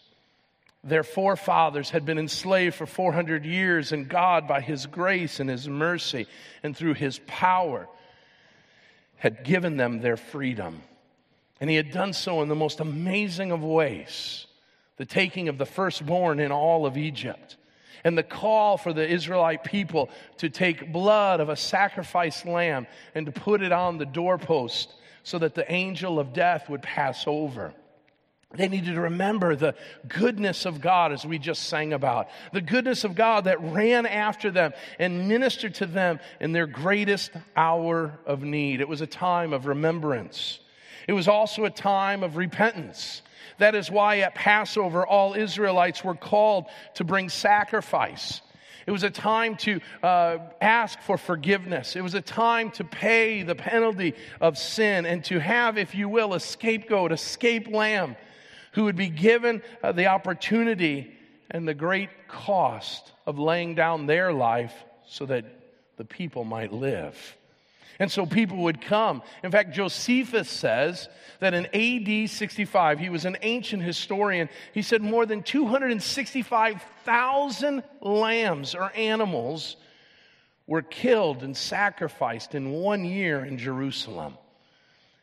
Their 0.87 1.03
forefathers 1.03 1.89
had 1.89 2.05
been 2.05 2.17
enslaved 2.17 2.75
for 2.75 2.85
400 2.85 3.45
years, 3.45 3.91
and 3.91 4.07
God, 4.07 4.47
by 4.47 4.61
His 4.61 4.85
grace 4.85 5.41
and 5.41 5.49
His 5.49 5.67
mercy 5.67 6.27
and 6.63 6.75
through 6.75 6.93
His 6.93 7.19
power, 7.27 7.89
had 9.17 9.43
given 9.43 9.75
them 9.75 9.99
their 9.99 10.15
freedom. 10.15 10.81
And 11.59 11.69
He 11.69 11.75
had 11.75 11.91
done 11.91 12.13
so 12.13 12.41
in 12.41 12.47
the 12.47 12.55
most 12.55 12.79
amazing 12.79 13.51
of 13.51 13.61
ways 13.63 14.47
the 14.95 15.05
taking 15.05 15.49
of 15.49 15.57
the 15.57 15.65
firstborn 15.65 16.39
in 16.39 16.53
all 16.53 16.85
of 16.85 16.97
Egypt, 16.97 17.57
and 18.05 18.17
the 18.17 18.23
call 18.23 18.77
for 18.77 18.93
the 18.93 19.07
Israelite 19.07 19.65
people 19.65 20.09
to 20.37 20.49
take 20.49 20.93
blood 20.93 21.41
of 21.41 21.49
a 21.49 21.57
sacrificed 21.57 22.45
lamb 22.45 22.87
and 23.13 23.25
to 23.25 23.31
put 23.33 23.61
it 23.61 23.73
on 23.73 23.97
the 23.97 24.05
doorpost 24.05 24.93
so 25.23 25.37
that 25.37 25.53
the 25.53 25.69
angel 25.69 26.17
of 26.17 26.31
death 26.31 26.69
would 26.69 26.81
pass 26.81 27.25
over. 27.27 27.73
They 28.53 28.69
needed 28.69 28.95
to 28.95 29.01
remember 29.01 29.55
the 29.55 29.75
goodness 30.07 30.65
of 30.65 30.79
God, 30.79 31.11
as 31.11 31.25
we 31.25 31.37
just 31.37 31.63
sang 31.63 31.91
about. 31.91 32.29
The 32.53 32.61
goodness 32.61 33.03
of 33.03 33.13
God 33.13 33.43
that 33.43 33.61
ran 33.61 34.05
after 34.05 34.51
them 34.51 34.71
and 34.99 35.27
ministered 35.27 35.75
to 35.75 35.85
them 35.85 36.19
in 36.39 36.53
their 36.53 36.65
greatest 36.65 37.31
hour 37.57 38.17
of 38.25 38.43
need. 38.43 38.79
It 38.79 38.87
was 38.87 39.01
a 39.01 39.07
time 39.07 39.51
of 39.51 39.65
remembrance. 39.65 40.59
It 41.09 41.13
was 41.13 41.27
also 41.27 41.65
a 41.65 41.69
time 41.69 42.23
of 42.23 42.37
repentance. 42.37 43.21
That 43.57 43.75
is 43.75 43.91
why 43.91 44.19
at 44.19 44.33
Passover, 44.33 45.05
all 45.05 45.33
Israelites 45.33 46.03
were 46.03 46.15
called 46.15 46.67
to 46.95 47.03
bring 47.03 47.27
sacrifice. 47.27 48.41
It 48.85 48.91
was 48.91 49.03
a 49.03 49.09
time 49.09 49.57
to 49.57 49.81
uh, 50.01 50.37
ask 50.61 51.01
for 51.01 51.17
forgiveness. 51.17 51.97
It 51.97 52.01
was 52.01 52.13
a 52.13 52.21
time 52.21 52.71
to 52.71 52.85
pay 52.85 53.43
the 53.43 53.55
penalty 53.55 54.13
of 54.39 54.57
sin 54.57 55.05
and 55.05 55.25
to 55.25 55.39
have, 55.39 55.77
if 55.77 55.93
you 55.93 56.07
will, 56.07 56.33
a 56.33 56.39
scapegoat, 56.39 57.11
a 57.11 57.17
scape 57.17 57.67
lamb 57.67 58.15
who 58.77 58.83
would 58.83 58.95
be 58.95 59.09
given 59.09 59.63
uh, 59.81 59.91
the 59.91 60.05
opportunity 60.05 61.11
and 61.49 61.67
the 61.67 61.73
great 61.73 62.11
cost 62.27 63.11
of 63.25 63.39
laying 63.39 63.73
down 63.73 64.05
their 64.05 64.31
life 64.31 64.83
so 65.07 65.25
that 65.25 65.45
the 65.97 66.05
people 66.05 66.43
might 66.43 66.71
live. 66.71 67.35
And 67.97 68.11
so 68.11 68.27
people 68.27 68.57
would 68.57 68.79
come. 68.79 69.23
In 69.43 69.49
fact, 69.49 69.73
Josephus 69.73 70.47
says 70.47 71.09
that 71.39 71.55
in 71.55 71.65
AD 71.73 72.29
65, 72.29 72.99
he 72.99 73.09
was 73.09 73.25
an 73.25 73.37
ancient 73.41 73.81
historian, 73.81 74.47
he 74.75 74.83
said 74.83 75.01
more 75.01 75.25
than 75.25 75.41
265,000 75.41 77.83
lambs 77.99 78.75
or 78.75 78.91
animals 78.95 79.75
were 80.67 80.83
killed 80.83 81.41
and 81.41 81.57
sacrificed 81.57 82.53
in 82.53 82.69
one 82.69 83.05
year 83.05 83.43
in 83.43 83.57
Jerusalem. 83.57 84.37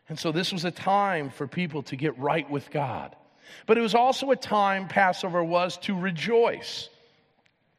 And 0.09 0.19
so 0.19 0.33
this 0.33 0.53
was 0.53 0.65
a 0.65 0.73
time 0.73 1.31
for 1.31 1.47
people 1.47 1.85
to 1.85 1.95
get 1.95 2.19
right 2.19 2.51
with 2.51 2.73
God. 2.73 3.15
But 3.67 3.79
it 3.79 3.81
was 3.81 3.95
also 3.95 4.31
a 4.31 4.37
time, 4.37 4.89
Passover 4.89 5.43
was, 5.43 5.79
to 5.79 5.99
rejoice. 5.99 6.89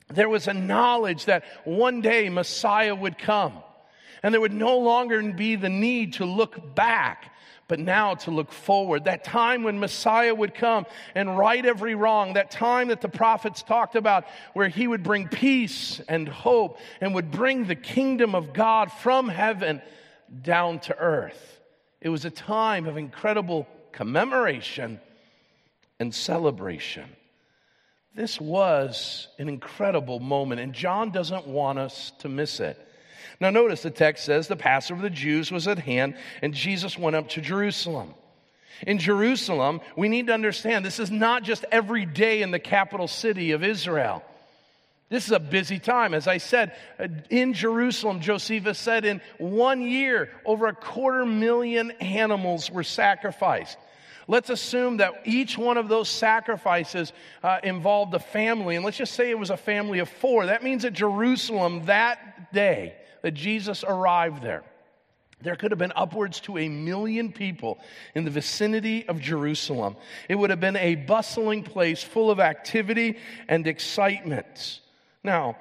There 0.10 0.30
was 0.30 0.48
a 0.48 0.54
knowledge 0.54 1.26
that 1.26 1.44
one 1.64 2.02
day 2.02 2.30
Messiah 2.30 2.94
would 2.94 3.18
come. 3.18 3.54
And 4.24 4.34
there 4.34 4.42
would 4.42 4.54
no 4.54 4.80
longer 4.80 5.22
be 5.34 5.56
the 5.56 5.70
need 5.70 6.14
to 6.14 6.26
look 6.26 6.74
back, 6.76 7.32
but 7.68 7.80
now 7.80 8.16
to 8.16 8.32
look 8.32 8.52
forward. 8.52 9.06
That 9.06 9.24
time 9.24 9.64
when 9.64 9.80
Messiah 9.80 10.34
would 10.34 10.56
come 10.56 10.86
and 11.14 11.38
right 11.38 11.64
every 11.64 11.94
wrong, 11.94 12.34
that 12.34 12.50
time 12.50 12.88
that 12.88 13.02
the 13.02 13.10
prophets 13.10 13.62
talked 13.62 13.96
about, 13.96 14.26
where 14.54 14.68
he 14.68 14.88
would 14.88 15.04
bring 15.04 15.28
peace 15.28 16.02
and 16.08 16.28
hope 16.28 16.80
and 17.02 17.14
would 17.14 17.30
bring 17.30 17.66
the 17.66 17.76
kingdom 17.76 18.34
of 18.34 18.54
God 18.54 18.92
from 18.92 19.30
heaven 19.30 19.82
down 20.42 20.80
to 20.80 20.98
earth. 20.98 21.60
It 22.02 22.10
was 22.10 22.26
a 22.26 22.32
time 22.32 22.88
of 22.88 22.98
incredible 22.98 23.68
commemoration 23.92 25.00
and 26.00 26.14
celebration. 26.14 27.10
This 28.16 28.40
was 28.40 29.28
an 29.40 29.50
incredible 29.50 30.20
moment, 30.20 30.62
and 30.62 30.74
John 30.74 31.12
doesn't 31.12 31.48
want 31.48 31.80
us 31.80 32.14
to 32.20 32.30
miss 32.30 32.60
it. 32.60 32.80
Now, 33.42 33.50
notice 33.50 33.82
the 33.82 33.92
text 33.92 34.24
says 34.24 34.48
the 34.48 34.56
Passover 34.56 35.00
of 35.00 35.04
the 35.04 35.10
Jews 35.10 35.52
was 35.52 35.68
at 35.68 35.80
hand, 35.80 36.16
and 36.42 36.54
Jesus 36.54 36.98
went 36.98 37.18
up 37.18 37.30
to 37.30 37.42
Jerusalem. 37.42 38.14
In 38.88 38.98
Jerusalem, 38.98 39.82
we 39.98 40.10
need 40.10 40.28
to 40.28 40.34
understand 40.34 40.86
this 40.86 41.00
is 41.00 41.12
not 41.12 41.44
just 41.44 41.66
every 41.72 42.06
day 42.06 42.42
in 42.42 42.52
the 42.52 42.60
capital 42.60 43.08
city 43.08 43.52
of 43.52 43.64
Israel. 43.64 44.24
This 45.10 45.26
is 45.26 45.32
a 45.32 45.40
busy 45.40 45.80
time. 45.80 46.14
As 46.14 46.28
I 46.28 46.38
said, 46.38 46.76
in 47.30 47.54
Jerusalem, 47.54 48.22
Josephus 48.22 48.80
said 48.80 49.06
in 49.06 49.22
one 49.38 49.82
year, 49.82 50.30
over 50.46 50.68
a 50.68 50.74
quarter 50.74 51.26
million 51.26 51.92
animals 51.92 52.72
were 52.72 52.84
sacrificed. 52.84 53.78
Let's 54.28 54.50
assume 54.50 54.98
that 54.98 55.14
each 55.26 55.58
one 55.58 55.78
of 55.78 55.88
those 55.88 56.10
sacrifices 56.10 57.14
uh, 57.44 57.60
involved 57.64 58.14
a 58.14 58.20
family, 58.20 58.76
and 58.76 58.84
let's 58.84 58.98
just 58.98 59.14
say 59.14 59.30
it 59.30 59.38
was 59.38 59.52
a 59.52 59.58
family 59.58 60.00
of 60.00 60.10
four. 60.10 60.48
That 60.48 60.64
means 60.64 60.84
at 60.86 60.94
Jerusalem 60.94 61.86
that 61.86 62.52
day 62.52 62.96
that 63.22 63.32
Jesus 63.32 63.84
arrived 63.88 64.42
there, 64.42 64.64
there 65.42 65.56
could 65.56 65.72
have 65.72 65.78
been 65.78 65.94
upwards 65.96 66.40
to 66.42 66.58
a 66.58 66.70
million 66.70 67.32
people 67.32 67.78
in 68.16 68.24
the 68.24 68.32
vicinity 68.32 69.08
of 69.08 69.20
Jerusalem. 69.20 69.96
It 70.28 70.36
would 70.36 70.50
have 70.50 70.60
been 70.60 70.78
a 70.78 70.96
bustling 70.96 71.64
place 71.64 72.02
full 72.02 72.32
of 72.32 72.40
activity 72.40 73.18
and 73.48 73.68
excitement. 73.68 74.80
Now, 75.24 75.58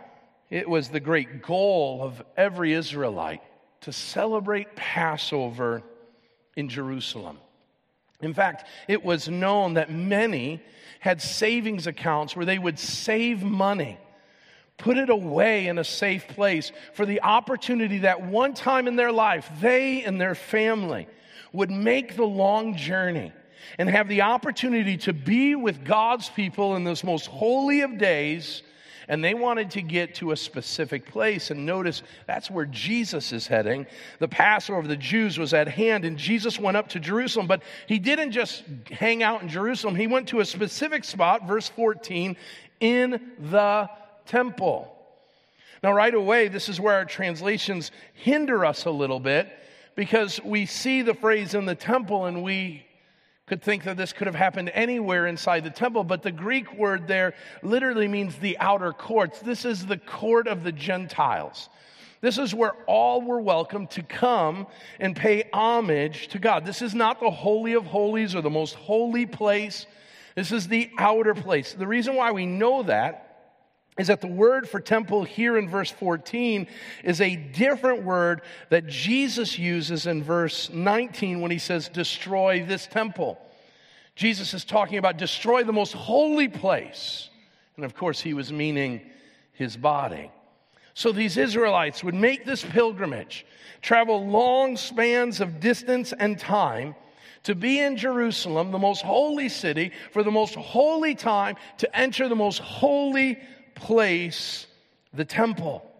it 0.49 0.69
was 0.69 0.89
the 0.89 1.01
great 1.01 1.43
goal 1.43 2.03
of 2.03 2.23
every 2.37 2.73
Israelite 2.73 3.43
to 3.83 3.93
celebrate 3.93 4.77
Passover 4.77 5.83
in 6.57 6.69
Jerusalem. 6.69 7.39
In 8.25 8.35
fact, 8.35 8.67
it 8.89 9.05
was 9.05 9.29
known 9.29 9.75
that 9.75 9.91
many 9.91 10.63
had 11.01 11.21
savings 11.21 11.87
accounts 11.87 12.35
where 12.35 12.47
they 12.47 12.59
would 12.59 12.79
save 12.79 13.43
money, 13.43 13.99
put 14.79 14.97
it 14.97 15.11
away 15.11 15.67
in 15.67 15.79
a 15.79 15.85
safe 15.85 16.27
place 16.29 16.73
for 16.95 17.05
the 17.05 17.23
opportunity 17.23 17.99
that 17.99 18.23
one 18.23 18.55
time 18.55 18.89
in 18.89 18.97
their 18.97 19.13
life, 19.13 19.51
they 19.61 20.03
and 20.03 20.21
their 20.21 20.35
family 20.35 21.07
would 21.53 21.71
make 21.71 22.17
the 22.17 22.25
long 22.25 22.77
journey 22.77 23.33
and 23.79 23.89
have 23.89 24.09
the 24.09 24.23
opportunity 24.23 24.97
to 24.97 25.13
be 25.13 25.55
with 25.55 25.85
God's 25.85 26.29
people 26.29 26.77
in 26.77 26.85
this 26.85 27.05
most 27.05 27.27
holy 27.27 27.83
of 27.83 27.99
days 27.99 28.63
and 29.09 29.23
they 29.23 29.35
wanted 29.35 29.71
to 29.73 29.83
get 29.83 30.15
to 30.17 30.33
a 30.33 30.37
specific 30.37 31.07
place. 31.07 31.51
And 31.51 31.67
notice 31.67 32.03
that's 32.27 32.51
where 32.51 32.67
Jesus 32.67 33.33
is 33.33 33.47
heading. 33.47 33.87
The 34.19 34.29
Passover 34.29 34.79
of 34.79 34.89
the 34.89 34.97
Jews 34.97 35.39
was 35.39 35.55
at 35.55 35.69
hand, 35.69 36.05
and 36.05 36.17
Jesus 36.17 36.59
went 36.59 36.77
up 36.77 36.89
to 36.91 37.01
Jerusalem. 37.01 37.47
But 37.47 37.63
he 37.87 37.99
didn't 37.99 38.33
just 38.33 38.65
hang 38.91 39.23
out 39.23 39.43
in 39.43 39.49
Jerusalem, 39.49 39.95
he 39.95 40.07
went 40.07 40.29
to 40.29 40.41
a 40.41 40.45
specific 40.45 41.05
spot, 41.05 41.47
verse 41.47 41.69
14, 41.69 42.37
in 42.81 43.21
the 43.51 43.89
temple. 44.27 44.91
Now, 45.83 45.93
right 45.93 46.15
away, 46.15 46.49
this 46.49 46.69
is 46.69 46.81
where 46.81 46.95
our 46.95 47.05
translations 47.05 47.91
hinder 48.15 48.65
us 48.65 48.87
a 48.87 48.91
little 48.91 49.21
bit 49.21 49.49
because 49.95 50.41
we 50.43 50.67
see 50.67 51.03
the 51.03 51.15
phrase 51.15 51.55
in 51.55 51.67
the 51.67 51.75
temple 51.75 52.25
and 52.25 52.43
we 52.43 52.85
could 53.47 53.63
think 53.63 53.85
that 53.85 53.97
this 53.97 54.13
could 54.13 54.27
have 54.27 54.35
happened 54.35 54.71
anywhere 54.73 55.27
inside 55.27 55.65
the 55.65 55.71
temple, 55.71 56.03
but 56.03 56.23
the 56.23 56.33
Greek 56.33 56.73
word 56.75 57.07
there 57.07 57.35
literally 57.63 58.09
means 58.09 58.37
the 58.37 58.59
outer 58.59 58.93
courts. 58.93 59.41
This 59.41 59.65
is 59.65 59.85
the 59.85 59.99
court 59.99 60.49
of 60.49 60.65
the 60.65 60.73
Gentiles. 60.73 61.69
This 62.23 62.39
is 62.39 62.55
where 62.55 62.73
all 62.87 63.21
were 63.21 63.41
welcome 63.41 63.87
to 63.89 64.03
come 64.03 64.67
and 64.99 65.15
pay 65.15 65.45
homage 65.53 66.29
to 66.29 66.39
God. 66.39 66.65
This 66.65 66.81
is 66.81 66.95
not 66.95 67.21
the 67.21 67.31
Holy 67.31 67.75
of 67.75 67.85
Holies 67.85 68.35
or 68.35 68.41
the 68.41 68.49
most 68.49 68.77
holy 68.77 69.27
place. 69.27 69.85
This 70.35 70.51
is 70.51 70.67
the 70.67 70.91
outer 70.97 71.35
place. 71.35 71.75
The 71.75 71.87
reason 71.87 72.15
why 72.15 72.33
we 72.33 72.47
know 72.47 72.83
that 72.85 73.34
is 73.99 74.09
that 74.09 74.21
the 74.21 74.27
word 74.27 74.69
for 74.69 74.81
temple 74.81 75.23
here 75.23 75.57
in 75.57 75.69
verse 75.69 75.91
14 75.91 76.67
is 77.05 77.21
a 77.21 77.37
different 77.37 78.03
word 78.03 78.43
that 78.71 78.87
Jesus 78.89 79.57
uses 79.59 80.07
in 80.07 80.23
verse 80.23 80.69
19 80.71 81.41
when 81.41 81.51
he 81.51 81.59
says, 81.59 81.89
destroy 81.89 82.65
this 82.67 82.87
temple. 82.87 83.39
Jesus 84.17 84.53
is 84.53 84.65
talking 84.65 84.99
about 84.99 85.17
destroy 85.17 85.63
the 85.63 85.73
most 85.73 85.93
holy 85.93 86.49
place. 86.49 87.31
And 87.77 87.85
of 87.85 87.95
course, 87.95 88.21
he 88.21 88.35
was 88.35 88.53
meaning 88.53 89.01
his 89.53 89.77
body. 89.77 90.31
So 90.95 91.13
these 91.13 91.37
Israelites 91.37 92.03
would 92.05 92.15
make 92.15 92.45
this 92.45 92.65
pilgrimage, 92.65 93.47
travel 93.83 94.27
long 94.27 94.77
spans 94.77 95.41
of 95.41 95.61
distance 95.61 96.13
and 96.13 96.39
time 96.39 96.95
to 97.45 97.55
be 97.55 97.79
in 97.79 97.97
Jerusalem, 97.97 98.71
the 98.71 98.79
most 98.79 99.03
holy 99.03 99.49
city, 99.49 99.93
for 100.13 100.23
the 100.23 100.31
most 100.31 100.55
holy 100.55 101.15
time, 101.15 101.57
to 101.79 101.97
enter 101.97 102.29
the 102.29 102.37
most 102.37 102.59
holy 102.59 103.39
place, 103.75 104.67
the 105.13 105.25
temple. 105.25 105.91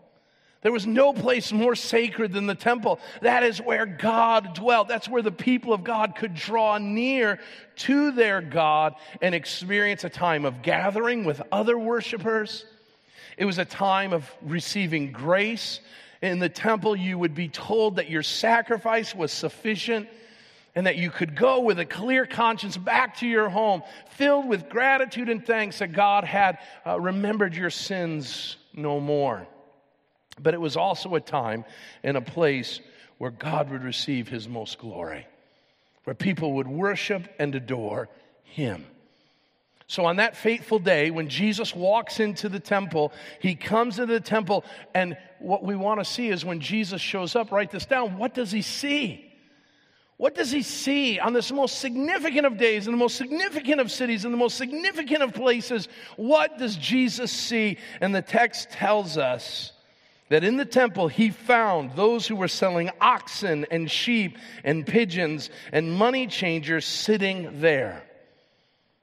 There 0.63 0.73
was 0.73 0.87
no 0.87 1.13
place 1.13 1.53
more 1.53 1.75
sacred 1.75 2.33
than 2.33 2.47
the 2.47 2.55
temple. 2.55 2.99
That 3.21 3.43
is 3.43 3.61
where 3.61 3.85
God 3.85 4.55
dwelt. 4.55 4.89
That's 4.89 5.09
where 5.09 5.21
the 5.21 5.31
people 5.31 5.75
of 5.75 5.85
God 5.85 6.17
could 6.17 6.35
draw 6.35 6.79
near 6.79 7.39
to 7.77 8.13
their 8.13 8.41
God 8.41 8.95
and 9.21 9.35
experience 9.35 10.05
a 10.05 10.09
time 10.09 10.47
of 10.47 10.63
gathering 10.63 11.25
with 11.25 11.43
other 11.53 11.79
worshipers. 11.79 12.65
It 13.37 13.45
was 13.45 13.59
a 13.59 13.67
time 13.67 14.15
of 14.15 14.31
receiving 14.41 15.13
grace. 15.13 15.81
In 16.23 16.39
the 16.39 16.49
temple, 16.49 16.97
you 16.97 17.19
would 17.19 17.35
be 17.35 17.49
told 17.49 17.97
that 17.97 18.09
your 18.09 18.23
sacrifice 18.23 19.15
was 19.15 19.33
sufficient 19.33 20.09
and 20.75 20.87
that 20.87 20.97
you 20.97 21.11
could 21.11 21.37
go 21.37 21.61
with 21.61 21.79
a 21.79 21.85
clear 21.85 22.27
conscience 22.27 22.77
back 22.77 23.19
to 23.19 23.27
your 23.27 23.49
home, 23.49 23.83
filled 24.11 24.49
with 24.49 24.69
gratitude 24.69 25.29
and 25.29 25.45
thanks 25.45 25.79
that 25.79 25.93
God 25.93 26.25
had 26.25 26.59
uh, 26.87 27.01
remembered 27.01 27.55
your 27.55 27.71
sins 27.71 28.57
no 28.75 28.99
more. 29.01 29.47
But 30.41 30.55
it 30.55 30.61
was 30.61 30.77
also 30.77 31.15
a 31.15 31.21
time 31.21 31.65
and 32.03 32.17
a 32.17 32.21
place 32.21 32.81
where 33.19 33.31
God 33.31 33.71
would 33.71 33.85
receive 33.85 34.29
his 34.29 34.49
most 34.49 34.79
glory, 34.79 35.27
where 36.05 36.15
people 36.15 36.55
would 36.55 36.67
worship 36.67 37.29
and 37.39 37.55
adore 37.55 38.09
him. 38.43 38.85
So, 39.87 40.07
on 40.07 40.17
that 40.17 40.35
fateful 40.37 40.79
day, 40.79 41.11
when 41.11 41.29
Jesus 41.29 41.75
walks 41.75 42.19
into 42.19 42.49
the 42.49 42.59
temple, 42.59 43.13
he 43.41 43.55
comes 43.55 43.99
into 43.99 44.15
the 44.15 44.21
temple, 44.21 44.65
and 44.95 45.17
what 45.39 45.63
we 45.63 45.77
want 45.77 46.01
to 46.01 46.05
see 46.05 46.31
is 46.31 46.45
when 46.45 46.61
Jesus 46.61 47.03
shows 47.03 47.37
up, 47.37 47.53
write 47.53 47.71
this 47.71 47.85
down. 47.85 48.17
What 48.17 48.33
does 48.33 48.51
he 48.51 48.63
see? 48.63 49.31
What 50.17 50.35
does 50.35 50.53
he 50.53 50.63
see 50.63 51.19
on 51.19 51.33
this 51.33 51.51
most 51.51 51.81
significant 51.81 52.47
of 52.47 52.57
days, 52.57 52.87
in 52.87 52.93
the 52.93 52.99
most 52.99 53.17
significant 53.17 53.81
of 53.81 53.91
cities, 53.91 54.25
in 54.25 54.31
the 54.31 54.37
most 54.37 54.57
significant 54.57 55.23
of 55.23 55.35
places? 55.35 55.89
What 56.17 56.57
does 56.57 56.77
Jesus 56.77 57.33
see? 57.33 57.79
And 58.01 58.15
the 58.15 58.23
text 58.23 58.71
tells 58.71 59.19
us 59.19 59.73
that 60.29 60.45
in 60.45 60.57
the 60.57 60.65
temple 60.65 61.09
he 61.09 61.31
found 61.31 61.93
those 61.93 62.27
who 62.27 62.37
were 62.37 62.49
selling 62.49 62.91
oxen 63.01 63.67
and 63.71 63.91
sheep 63.91 64.39
and 64.63 64.87
pigeons 64.87 65.51
and 65.73 65.93
money 65.93 66.29
changers 66.29 66.85
sitting 66.87 67.61
there. 67.61 68.05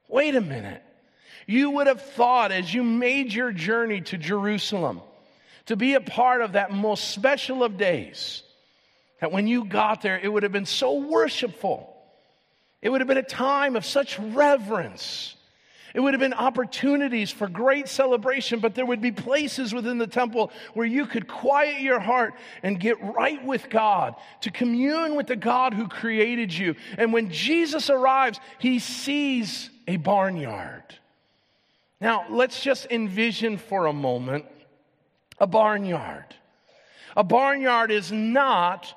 Wait 0.08 0.36
a 0.36 0.42
minute. 0.42 0.82
You 1.46 1.72
would 1.72 1.88
have 1.88 2.02
thought 2.02 2.54
as 2.54 2.74
you 2.74 2.84
made 2.84 3.34
your 3.34 3.52
journey 3.52 4.00
to 4.02 4.18
Jerusalem 4.18 5.02
to 5.66 5.76
be 5.76 5.96
a 5.96 6.02
part 6.02 6.42
of 6.42 6.54
that 6.54 6.72
most 6.72 7.10
special 7.10 7.64
of 7.64 7.78
days 7.78 8.44
that 9.22 9.32
when 9.32 9.48
you 9.48 9.64
got 9.64 10.02
there, 10.02 10.20
it 10.20 10.28
would 10.28 10.44
have 10.44 10.52
been 10.52 10.66
so 10.66 10.96
worshipful. 10.96 11.96
It 12.82 12.90
would 12.90 13.02
have 13.02 13.08
been 13.08 13.18
a 13.18 13.24
time 13.24 13.76
of 13.76 13.86
such 13.86 14.20
reverence. 14.20 15.36
It 15.94 16.00
would 16.00 16.14
have 16.14 16.20
been 16.20 16.34
opportunities 16.34 17.30
for 17.30 17.48
great 17.48 17.88
celebration, 17.88 18.60
but 18.60 18.74
there 18.74 18.86
would 18.86 19.02
be 19.02 19.12
places 19.12 19.74
within 19.74 20.00
the 20.00 20.08
temple 20.08 20.52
where 20.74 20.88
you 20.88 21.06
could 21.06 21.28
quiet 21.28 21.82
your 21.82 22.00
heart 22.00 22.34
and 22.64 22.80
get 22.80 23.02
right 23.02 23.44
with 23.46 23.70
God, 23.70 24.16
to 24.42 24.52
commune 24.52 25.16
with 25.16 25.28
the 25.28 25.36
God 25.36 25.76
who 25.76 25.88
created 25.88 26.52
you. 26.52 26.76
And 26.98 27.14
when 27.14 27.30
Jesus 27.30 27.90
arrives, 27.90 28.40
he 28.58 28.80
sees 28.80 29.70
a 29.88 29.98
barnyard. 29.98 30.84
Now, 32.00 32.26
let's 32.30 32.64
just 32.64 32.88
envision 32.90 33.58
for 33.58 33.86
a 33.86 33.94
moment 33.94 34.46
a 35.40 35.46
barnyard. 35.46 36.26
A 37.16 37.24
barnyard 37.24 37.92
is 37.92 38.12
not 38.12 38.96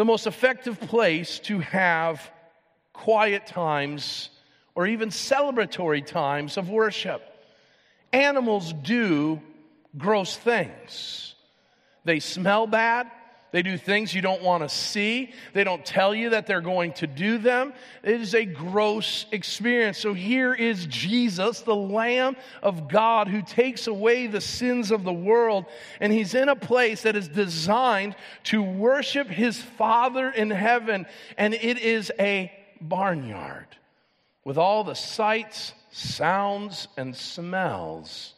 the 0.00 0.04
most 0.06 0.26
effective 0.26 0.80
place 0.80 1.40
to 1.40 1.58
have 1.58 2.30
quiet 2.94 3.46
times 3.46 4.30
or 4.74 4.86
even 4.86 5.10
celebratory 5.10 6.02
times 6.02 6.56
of 6.56 6.70
worship. 6.70 7.20
Animals 8.10 8.72
do 8.72 9.42
gross 9.98 10.34
things. 10.34 11.34
They 12.06 12.18
smell 12.18 12.66
bad, 12.66 13.10
they 13.52 13.62
do 13.62 13.76
things 13.76 14.14
you 14.14 14.22
don't 14.22 14.42
want 14.42 14.62
to 14.62 14.68
see. 14.68 15.32
They 15.54 15.64
don't 15.64 15.84
tell 15.84 16.14
you 16.14 16.30
that 16.30 16.46
they're 16.46 16.60
going 16.60 16.92
to 16.94 17.06
do 17.06 17.38
them. 17.38 17.72
It 18.02 18.20
is 18.20 18.34
a 18.34 18.44
gross 18.44 19.26
experience. 19.32 19.98
So 19.98 20.14
here 20.14 20.54
is 20.54 20.86
Jesus, 20.86 21.60
the 21.62 21.74
Lamb 21.74 22.36
of 22.62 22.88
God, 22.88 23.26
who 23.26 23.42
takes 23.42 23.88
away 23.88 24.28
the 24.28 24.40
sins 24.40 24.92
of 24.92 25.02
the 25.02 25.12
world. 25.12 25.66
And 25.98 26.12
he's 26.12 26.34
in 26.34 26.48
a 26.48 26.54
place 26.54 27.02
that 27.02 27.16
is 27.16 27.26
designed 27.26 28.14
to 28.44 28.62
worship 28.62 29.26
his 29.26 29.60
Father 29.60 30.30
in 30.30 30.50
heaven. 30.50 31.06
And 31.36 31.52
it 31.54 31.78
is 31.78 32.12
a 32.20 32.52
barnyard 32.80 33.66
with 34.44 34.58
all 34.58 34.84
the 34.84 34.94
sights, 34.94 35.74
sounds, 35.90 36.86
and 36.96 37.16
smells 37.16 38.34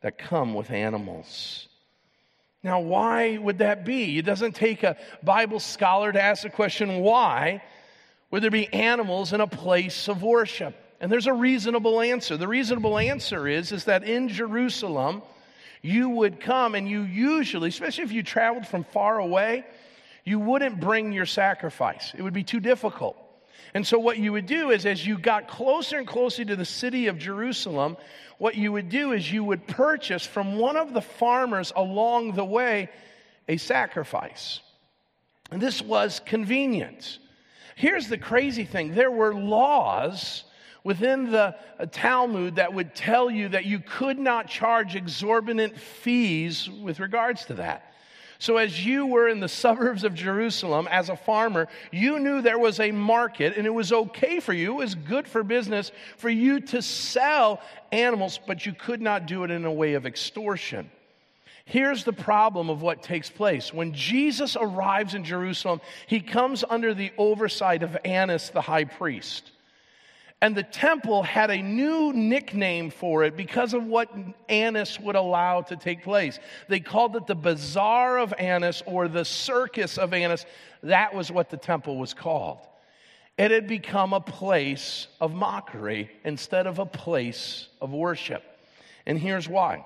that 0.00 0.16
come 0.16 0.54
with 0.54 0.70
animals. 0.70 1.68
Now, 2.62 2.80
why 2.80 3.38
would 3.38 3.58
that 3.58 3.84
be? 3.84 4.18
It 4.18 4.26
doesn't 4.26 4.54
take 4.54 4.82
a 4.82 4.96
Bible 5.22 5.60
scholar 5.60 6.12
to 6.12 6.20
ask 6.20 6.42
the 6.42 6.50
question, 6.50 7.00
why 7.00 7.62
would 8.30 8.42
there 8.42 8.50
be 8.50 8.72
animals 8.72 9.32
in 9.32 9.40
a 9.40 9.46
place 9.46 10.08
of 10.08 10.22
worship? 10.22 10.74
And 11.00 11.10
there's 11.10 11.26
a 11.26 11.32
reasonable 11.32 12.00
answer. 12.00 12.36
The 12.36 12.48
reasonable 12.48 12.98
answer 12.98 13.48
is, 13.48 13.72
is 13.72 13.84
that 13.84 14.04
in 14.04 14.28
Jerusalem, 14.28 15.22
you 15.80 16.10
would 16.10 16.40
come 16.40 16.74
and 16.74 16.86
you 16.86 17.02
usually, 17.02 17.70
especially 17.70 18.04
if 18.04 18.12
you 18.12 18.22
traveled 18.22 18.66
from 18.66 18.84
far 18.84 19.18
away, 19.18 19.64
you 20.24 20.38
wouldn't 20.38 20.78
bring 20.78 21.12
your 21.12 21.24
sacrifice. 21.24 22.12
It 22.14 22.20
would 22.20 22.34
be 22.34 22.44
too 22.44 22.60
difficult. 22.60 23.16
And 23.72 23.86
so, 23.86 23.98
what 23.98 24.18
you 24.18 24.32
would 24.32 24.46
do 24.46 24.70
is, 24.70 24.84
as 24.84 25.06
you 25.06 25.18
got 25.18 25.48
closer 25.48 25.98
and 25.98 26.06
closer 26.06 26.44
to 26.44 26.56
the 26.56 26.64
city 26.64 27.06
of 27.06 27.18
Jerusalem, 27.18 27.96
what 28.38 28.56
you 28.56 28.72
would 28.72 28.88
do 28.88 29.12
is 29.12 29.30
you 29.30 29.44
would 29.44 29.66
purchase 29.66 30.26
from 30.26 30.56
one 30.56 30.76
of 30.76 30.92
the 30.92 31.02
farmers 31.02 31.72
along 31.76 32.32
the 32.32 32.44
way 32.44 32.90
a 33.48 33.56
sacrifice. 33.56 34.60
And 35.50 35.60
this 35.60 35.82
was 35.82 36.20
convenient. 36.24 37.18
Here's 37.76 38.08
the 38.08 38.18
crazy 38.18 38.64
thing 38.64 38.94
there 38.94 39.10
were 39.10 39.34
laws 39.34 40.44
within 40.82 41.30
the 41.30 41.54
Talmud 41.92 42.56
that 42.56 42.72
would 42.72 42.94
tell 42.94 43.30
you 43.30 43.48
that 43.50 43.66
you 43.66 43.80
could 43.80 44.18
not 44.18 44.48
charge 44.48 44.96
exorbitant 44.96 45.78
fees 45.78 46.68
with 46.68 47.00
regards 47.00 47.44
to 47.46 47.54
that. 47.54 47.89
So, 48.40 48.56
as 48.56 48.86
you 48.86 49.04
were 49.04 49.28
in 49.28 49.38
the 49.38 49.50
suburbs 49.50 50.02
of 50.02 50.14
Jerusalem 50.14 50.88
as 50.90 51.10
a 51.10 51.16
farmer, 51.16 51.68
you 51.92 52.18
knew 52.18 52.40
there 52.40 52.58
was 52.58 52.80
a 52.80 52.90
market 52.90 53.54
and 53.58 53.66
it 53.66 53.74
was 53.74 53.92
okay 53.92 54.40
for 54.40 54.54
you, 54.54 54.72
it 54.72 54.76
was 54.76 54.94
good 54.94 55.28
for 55.28 55.42
business 55.42 55.92
for 56.16 56.30
you 56.30 56.58
to 56.60 56.80
sell 56.80 57.60
animals, 57.92 58.40
but 58.46 58.64
you 58.64 58.72
could 58.72 59.02
not 59.02 59.26
do 59.26 59.44
it 59.44 59.50
in 59.50 59.66
a 59.66 59.72
way 59.72 59.92
of 59.92 60.06
extortion. 60.06 60.90
Here's 61.66 62.02
the 62.02 62.14
problem 62.14 62.70
of 62.70 62.80
what 62.80 63.02
takes 63.02 63.28
place. 63.28 63.74
When 63.74 63.92
Jesus 63.92 64.56
arrives 64.58 65.12
in 65.12 65.22
Jerusalem, 65.22 65.82
he 66.06 66.20
comes 66.20 66.64
under 66.66 66.94
the 66.94 67.12
oversight 67.18 67.82
of 67.82 67.94
Annas 68.06 68.48
the 68.48 68.62
high 68.62 68.84
priest. 68.84 69.52
And 70.42 70.56
the 70.56 70.62
temple 70.62 71.22
had 71.22 71.50
a 71.50 71.60
new 71.60 72.14
nickname 72.14 72.90
for 72.90 73.24
it 73.24 73.36
because 73.36 73.74
of 73.74 73.84
what 73.84 74.10
Annas 74.48 74.98
would 74.98 75.16
allow 75.16 75.60
to 75.62 75.76
take 75.76 76.02
place. 76.02 76.38
They 76.68 76.80
called 76.80 77.14
it 77.16 77.26
the 77.26 77.34
Bazaar 77.34 78.18
of 78.18 78.32
Annas 78.38 78.82
or 78.86 79.06
the 79.06 79.24
Circus 79.24 79.98
of 79.98 80.14
Annas. 80.14 80.46
That 80.82 81.14
was 81.14 81.30
what 81.30 81.50
the 81.50 81.58
temple 81.58 81.98
was 81.98 82.14
called. 82.14 82.58
It 83.36 83.50
had 83.50 83.66
become 83.66 84.14
a 84.14 84.20
place 84.20 85.08
of 85.20 85.34
mockery 85.34 86.10
instead 86.24 86.66
of 86.66 86.78
a 86.78 86.86
place 86.86 87.68
of 87.80 87.92
worship. 87.92 88.42
And 89.06 89.18
here's 89.18 89.48
why. 89.48 89.84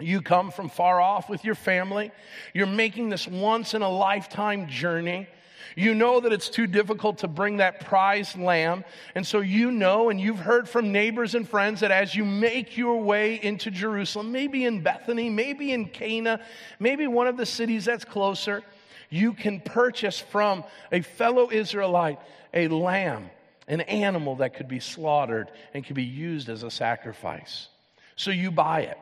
You 0.00 0.22
come 0.22 0.50
from 0.50 0.68
far 0.68 1.00
off 1.00 1.28
with 1.28 1.44
your 1.44 1.54
family. 1.54 2.10
You're 2.54 2.66
making 2.66 3.08
this 3.08 3.28
once 3.28 3.74
in 3.74 3.82
a 3.82 3.88
lifetime 3.88 4.68
journey. 4.68 5.28
You 5.76 5.94
know 5.94 6.20
that 6.20 6.32
it's 6.32 6.48
too 6.48 6.66
difficult 6.66 7.18
to 7.18 7.28
bring 7.28 7.58
that 7.58 7.80
prized 7.80 8.38
lamb. 8.38 8.84
And 9.14 9.26
so 9.26 9.40
you 9.40 9.70
know, 9.70 10.10
and 10.10 10.20
you've 10.20 10.38
heard 10.38 10.68
from 10.68 10.92
neighbors 10.92 11.34
and 11.34 11.48
friends 11.48 11.80
that 11.80 11.90
as 11.90 12.14
you 12.14 12.24
make 12.24 12.76
your 12.76 13.02
way 13.02 13.34
into 13.42 13.70
Jerusalem, 13.70 14.32
maybe 14.32 14.64
in 14.64 14.82
Bethany, 14.82 15.30
maybe 15.30 15.72
in 15.72 15.86
Cana, 15.86 16.40
maybe 16.78 17.06
one 17.06 17.26
of 17.26 17.36
the 17.36 17.46
cities 17.46 17.84
that's 17.84 18.04
closer, 18.04 18.62
you 19.08 19.32
can 19.32 19.60
purchase 19.60 20.18
from 20.18 20.64
a 20.92 21.00
fellow 21.00 21.50
Israelite 21.50 22.18
a 22.54 22.68
lamb, 22.68 23.30
an 23.68 23.80
animal 23.82 24.36
that 24.36 24.54
could 24.54 24.68
be 24.68 24.80
slaughtered 24.80 25.50
and 25.74 25.84
could 25.84 25.96
be 25.96 26.04
used 26.04 26.48
as 26.48 26.62
a 26.62 26.70
sacrifice. 26.70 27.68
So 28.16 28.30
you 28.30 28.50
buy 28.50 28.82
it. 28.82 28.98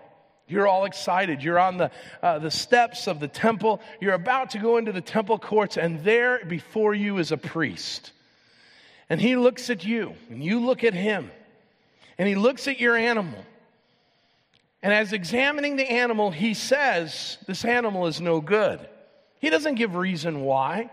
You're 0.48 0.66
all 0.66 0.84
excited. 0.84 1.42
You're 1.42 1.58
on 1.58 1.76
the, 1.76 1.90
uh, 2.22 2.38
the 2.38 2.50
steps 2.50 3.06
of 3.06 3.20
the 3.20 3.28
temple. 3.28 3.80
You're 4.00 4.14
about 4.14 4.50
to 4.50 4.58
go 4.58 4.78
into 4.78 4.92
the 4.92 5.00
temple 5.00 5.38
courts, 5.38 5.76
and 5.76 6.02
there 6.02 6.44
before 6.44 6.94
you 6.94 7.18
is 7.18 7.32
a 7.32 7.37
priest. 7.37 8.12
And 9.11 9.20
he 9.20 9.37
looks 9.37 9.70
at 9.70 9.84
you, 9.84 10.14
and 10.30 10.42
you 10.42 10.61
look 10.61 10.84
at 10.84 10.94
him, 10.94 11.30
and 12.18 12.28
he 12.28 12.34
looks 12.34 12.68
at 12.68 12.80
your 12.80 12.96
animal. 12.96 13.44
And 14.82 14.92
as 14.92 15.12
examining 15.12 15.76
the 15.76 15.90
animal, 15.90 16.30
he 16.30 16.54
says, 16.54 17.38
This 17.46 17.64
animal 17.64 18.06
is 18.06 18.20
no 18.20 18.40
good. 18.40 18.80
He 19.40 19.50
doesn't 19.50 19.76
give 19.76 19.94
reason 19.94 20.42
why. 20.42 20.90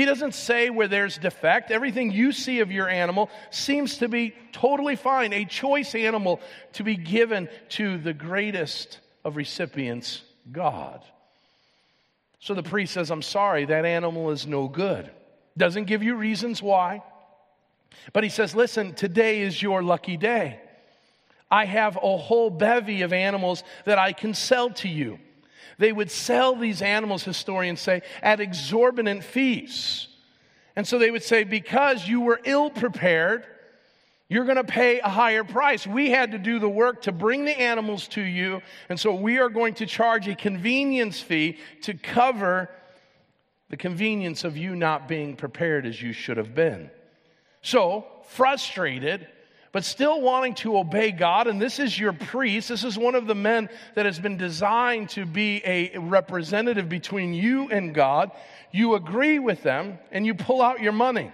He 0.00 0.06
doesn't 0.06 0.32
say 0.32 0.70
where 0.70 0.88
there's 0.88 1.18
defect. 1.18 1.70
Everything 1.70 2.10
you 2.10 2.32
see 2.32 2.60
of 2.60 2.72
your 2.72 2.88
animal 2.88 3.28
seems 3.50 3.98
to 3.98 4.08
be 4.08 4.34
totally 4.50 4.96
fine, 4.96 5.34
a 5.34 5.44
choice 5.44 5.94
animal 5.94 6.40
to 6.72 6.82
be 6.82 6.96
given 6.96 7.50
to 7.72 7.98
the 7.98 8.14
greatest 8.14 8.98
of 9.26 9.36
recipients, 9.36 10.22
God. 10.50 11.04
So 12.38 12.54
the 12.54 12.62
priest 12.62 12.94
says, 12.94 13.10
I'm 13.10 13.20
sorry, 13.20 13.66
that 13.66 13.84
animal 13.84 14.30
is 14.30 14.46
no 14.46 14.68
good. 14.68 15.10
Doesn't 15.58 15.84
give 15.84 16.02
you 16.02 16.14
reasons 16.14 16.62
why. 16.62 17.02
But 18.14 18.24
he 18.24 18.30
says, 18.30 18.54
Listen, 18.54 18.94
today 18.94 19.42
is 19.42 19.60
your 19.60 19.82
lucky 19.82 20.16
day. 20.16 20.60
I 21.50 21.66
have 21.66 21.98
a 22.02 22.16
whole 22.16 22.48
bevy 22.48 23.02
of 23.02 23.12
animals 23.12 23.64
that 23.84 23.98
I 23.98 24.14
can 24.14 24.32
sell 24.32 24.70
to 24.70 24.88
you. 24.88 25.18
They 25.80 25.92
would 25.92 26.10
sell 26.10 26.54
these 26.54 26.82
animals, 26.82 27.24
historians 27.24 27.80
say, 27.80 28.02
at 28.22 28.38
exorbitant 28.38 29.24
fees. 29.24 30.08
And 30.76 30.86
so 30.86 30.98
they 30.98 31.10
would 31.10 31.22
say, 31.22 31.42
because 31.42 32.06
you 32.06 32.20
were 32.20 32.38
ill 32.44 32.68
prepared, 32.68 33.46
you're 34.28 34.44
going 34.44 34.58
to 34.58 34.64
pay 34.64 35.00
a 35.00 35.08
higher 35.08 35.42
price. 35.42 35.86
We 35.86 36.10
had 36.10 36.32
to 36.32 36.38
do 36.38 36.58
the 36.58 36.68
work 36.68 37.00
to 37.02 37.12
bring 37.12 37.46
the 37.46 37.58
animals 37.58 38.08
to 38.08 38.20
you, 38.20 38.60
and 38.90 39.00
so 39.00 39.14
we 39.14 39.38
are 39.38 39.48
going 39.48 39.72
to 39.76 39.86
charge 39.86 40.28
a 40.28 40.34
convenience 40.34 41.18
fee 41.18 41.56
to 41.80 41.94
cover 41.94 42.68
the 43.70 43.78
convenience 43.78 44.44
of 44.44 44.58
you 44.58 44.76
not 44.76 45.08
being 45.08 45.34
prepared 45.34 45.86
as 45.86 46.02
you 46.02 46.12
should 46.12 46.36
have 46.36 46.54
been. 46.54 46.90
So, 47.62 48.04
frustrated, 48.28 49.26
but 49.72 49.84
still 49.84 50.20
wanting 50.20 50.54
to 50.54 50.76
obey 50.76 51.12
God. 51.12 51.46
And 51.46 51.60
this 51.60 51.78
is 51.78 51.98
your 51.98 52.12
priest. 52.12 52.68
This 52.68 52.84
is 52.84 52.98
one 52.98 53.14
of 53.14 53.26
the 53.26 53.34
men 53.34 53.68
that 53.94 54.06
has 54.06 54.18
been 54.18 54.36
designed 54.36 55.10
to 55.10 55.24
be 55.24 55.62
a 55.64 55.96
representative 55.98 56.88
between 56.88 57.34
you 57.34 57.68
and 57.68 57.94
God. 57.94 58.32
You 58.72 58.94
agree 58.94 59.38
with 59.38 59.62
them 59.62 59.98
and 60.10 60.26
you 60.26 60.34
pull 60.34 60.60
out 60.60 60.80
your 60.80 60.92
money. 60.92 61.32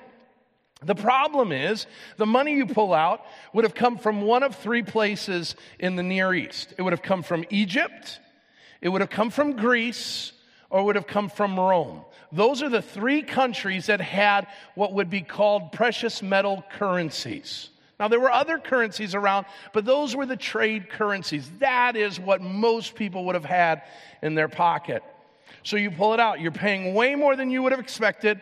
The 0.83 0.95
problem 0.95 1.53
is, 1.53 1.87
the 2.19 2.27
money 2.27 2.55
you 2.55 2.67
pull 2.67 2.93
out 2.93 3.25
would 3.55 3.65
have 3.65 3.75
come 3.75 3.97
from 3.97 4.21
one 4.21 4.43
of 4.43 4.57
three 4.57 4.83
places 4.83 5.57
in 5.79 5.97
the 5.97 6.03
Near 6.03 6.35
East. 6.35 6.75
It 6.77 6.83
would 6.83 6.93
have 6.93 7.03
come 7.03 7.23
from 7.23 7.45
Egypt, 7.49 8.21
it 8.83 8.91
would 8.91 9.01
have 9.01 9.11
come 9.11 9.31
from 9.31 9.57
Greece, 9.57 10.33
or 10.69 10.85
would 10.85 10.97
have 10.97 11.07
come 11.07 11.31
from 11.31 11.59
Rome. 11.59 12.03
Those 12.31 12.63
are 12.63 12.69
the 12.69 12.83
three 12.83 13.23
countries 13.23 13.87
that 13.87 14.01
had 14.03 14.49
what 14.75 14.93
would 14.93 15.09
be 15.09 15.23
called 15.23 15.73
precious 15.73 16.23
metal 16.23 16.63
currencies. 16.73 17.71
Now, 17.99 18.09
there 18.09 18.21
were 18.21 18.31
other 18.31 18.59
currencies 18.59 19.15
around, 19.15 19.47
but 19.73 19.85
those 19.85 20.15
were 20.15 20.27
the 20.27 20.37
trade 20.37 20.91
currencies. 20.91 21.51
That 21.61 21.97
is 21.97 22.21
what 22.21 22.43
most 22.43 22.95
people 22.95 23.25
would 23.25 23.35
have 23.35 23.45
had 23.45 23.83
in 24.23 24.35
their 24.35 24.49
pocket. 24.49 25.03
So 25.63 25.77
you 25.77 25.91
pull 25.91 26.13
it 26.13 26.21
out. 26.21 26.41
You're 26.41 26.53
paying 26.53 26.95
way 26.95 27.15
more 27.15 27.37
than 27.37 27.51
you 27.51 27.63
would 27.63 27.73
have 27.73 27.81
expected 27.81 28.41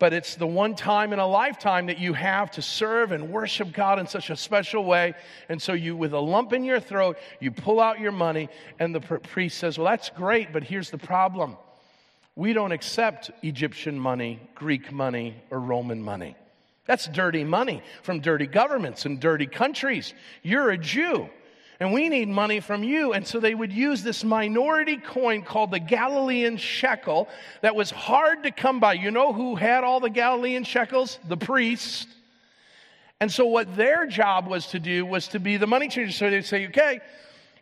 but 0.00 0.14
it's 0.14 0.34
the 0.34 0.46
one 0.46 0.74
time 0.74 1.12
in 1.12 1.18
a 1.18 1.26
lifetime 1.26 1.86
that 1.86 1.98
you 1.98 2.14
have 2.14 2.50
to 2.52 2.62
serve 2.62 3.12
and 3.12 3.30
worship 3.30 3.70
God 3.70 3.98
in 3.98 4.06
such 4.06 4.30
a 4.30 4.36
special 4.36 4.82
way. 4.82 5.14
And 5.50 5.60
so 5.60 5.74
you, 5.74 5.94
with 5.94 6.14
a 6.14 6.18
lump 6.18 6.54
in 6.54 6.64
your 6.64 6.80
throat, 6.80 7.18
you 7.38 7.50
pull 7.50 7.78
out 7.78 8.00
your 8.00 8.10
money, 8.10 8.48
and 8.78 8.94
the 8.94 9.00
priest 9.00 9.58
says, 9.58 9.76
Well, 9.78 9.86
that's 9.86 10.08
great, 10.08 10.54
but 10.54 10.64
here's 10.64 10.90
the 10.90 10.98
problem. 10.98 11.58
We 12.34 12.54
don't 12.54 12.72
accept 12.72 13.30
Egyptian 13.42 13.98
money, 13.98 14.40
Greek 14.54 14.90
money, 14.90 15.36
or 15.50 15.60
Roman 15.60 16.02
money. 16.02 16.34
That's 16.90 17.06
dirty 17.06 17.44
money 17.44 17.84
from 18.02 18.18
dirty 18.18 18.48
governments 18.48 19.06
and 19.06 19.20
dirty 19.20 19.46
countries. 19.46 20.12
You're 20.42 20.70
a 20.70 20.76
Jew 20.76 21.30
and 21.78 21.92
we 21.92 22.08
need 22.08 22.26
money 22.26 22.58
from 22.58 22.82
you. 22.82 23.12
And 23.12 23.24
so 23.24 23.38
they 23.38 23.54
would 23.54 23.72
use 23.72 24.02
this 24.02 24.24
minority 24.24 24.96
coin 24.96 25.42
called 25.42 25.70
the 25.70 25.78
Galilean 25.78 26.56
shekel 26.56 27.28
that 27.60 27.76
was 27.76 27.92
hard 27.92 28.42
to 28.42 28.50
come 28.50 28.80
by. 28.80 28.94
You 28.94 29.12
know 29.12 29.32
who 29.32 29.54
had 29.54 29.84
all 29.84 30.00
the 30.00 30.10
Galilean 30.10 30.64
shekels? 30.64 31.20
The 31.28 31.36
priests. 31.36 32.08
And 33.20 33.30
so 33.30 33.46
what 33.46 33.76
their 33.76 34.04
job 34.06 34.48
was 34.48 34.66
to 34.70 34.80
do 34.80 35.06
was 35.06 35.28
to 35.28 35.38
be 35.38 35.58
the 35.58 35.68
money 35.68 35.86
changer. 35.86 36.10
So 36.10 36.28
they'd 36.28 36.44
say, 36.44 36.66
okay, 36.66 37.02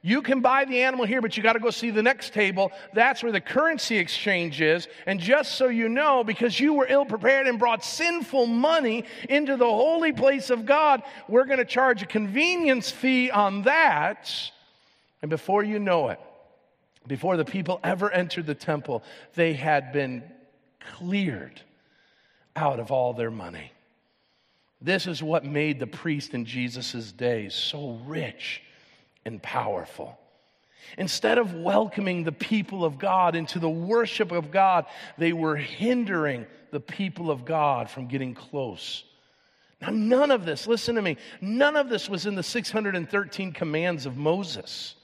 you 0.03 0.23
can 0.23 0.41
buy 0.41 0.65
the 0.65 0.83
animal 0.83 1.07
here, 1.07 1.21
but 1.21 1.37
you 1.37 1.43
got 1.43 1.55
to 1.55 1.59
go 1.59 1.71
see 1.71 1.91
the 1.91 2.03
next 2.03 2.33
table. 2.33 2.71
That's 2.95 3.23
where 3.23 3.33
the 3.33 3.41
currency 3.41 3.99
exchange 3.99 4.61
is. 4.61 4.87
And 5.07 5.19
just 5.19 5.57
so 5.57 5.69
you 5.69 5.89
know, 5.89 6.23
because 6.23 6.59
you 6.61 6.75
were 6.75 6.87
ill 6.89 7.05
prepared 7.05 7.47
and 7.47 7.59
brought 7.59 7.85
sinful 7.85 8.47
money 8.47 9.05
into 9.29 9.57
the 9.57 9.67
holy 9.67 10.13
place 10.13 10.51
of 10.51 10.67
God, 10.67 11.03
we're 11.29 11.47
going 11.47 11.59
to 11.59 11.65
charge 11.65 12.03
a 12.03 12.07
convenience 12.07 12.91
fee 12.91 13.31
on 13.31 13.63
that. 13.63 14.31
And 15.21 15.31
before 15.31 15.65
you 15.65 15.81
know 15.81 16.11
it, 16.11 16.21
before 17.07 17.37
the 17.37 17.45
people 17.45 17.81
ever 17.83 18.11
entered 18.13 18.47
the 18.47 18.55
temple, 18.55 19.03
they 19.35 19.55
had 19.55 19.93
been 19.93 20.23
cleared 20.79 21.61
out 22.55 22.79
of 22.79 22.93
all 22.93 23.15
their 23.15 23.31
money. 23.31 23.73
This 24.81 25.09
is 25.09 25.23
what 25.23 25.45
made 25.45 25.81
the 25.81 25.89
priest 25.89 26.35
in 26.35 26.45
Jesus' 26.45 27.11
days 27.11 27.53
so 27.53 27.99
rich 28.07 28.63
and 29.29 29.41
powerful. 29.43 30.19
Instead 30.97 31.39
of 31.39 31.55
welcoming 31.55 32.25
the 32.25 32.33
people 32.33 32.85
of 32.85 32.99
God 32.99 33.37
into 33.37 33.59
the 33.59 33.69
worship 33.69 34.33
of 34.33 34.51
God, 34.51 34.87
they 35.19 35.33
were 35.33 35.55
hindering 35.55 36.47
the 36.71 36.81
people 36.81 37.31
of 37.31 37.45
God 37.45 37.91
from 37.91 38.09
getting 38.09 38.35
close. 38.35 39.05
Now, 39.83 39.91
none 39.91 40.31
of 40.31 40.45
this, 40.45 40.67
listen 40.67 40.97
to 40.97 41.03
me, 41.03 41.19
none 41.41 41.77
of 41.77 41.89
this 41.89 42.09
was 42.09 42.27
in 42.27 42.35
the 42.35 42.43
613 42.43 43.53
commands 43.53 44.07
of 44.07 44.17
Moses. 44.17 44.95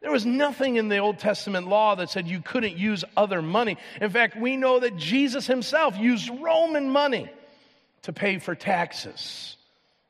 There 0.00 0.12
was 0.12 0.24
nothing 0.24 0.76
in 0.76 0.88
the 0.88 0.98
Old 0.98 1.18
Testament 1.18 1.68
law 1.68 1.96
that 1.96 2.08
said 2.08 2.26
you 2.26 2.40
couldn't 2.40 2.78
use 2.78 3.04
other 3.16 3.42
money. 3.42 3.76
In 4.00 4.08
fact, 4.08 4.34
we 4.36 4.56
know 4.56 4.80
that 4.80 4.96
Jesus 4.96 5.46
himself 5.46 5.98
used 5.98 6.30
Roman 6.40 6.88
money 6.88 7.28
to 8.02 8.12
pay 8.12 8.38
for 8.38 8.54
taxes. 8.54 9.56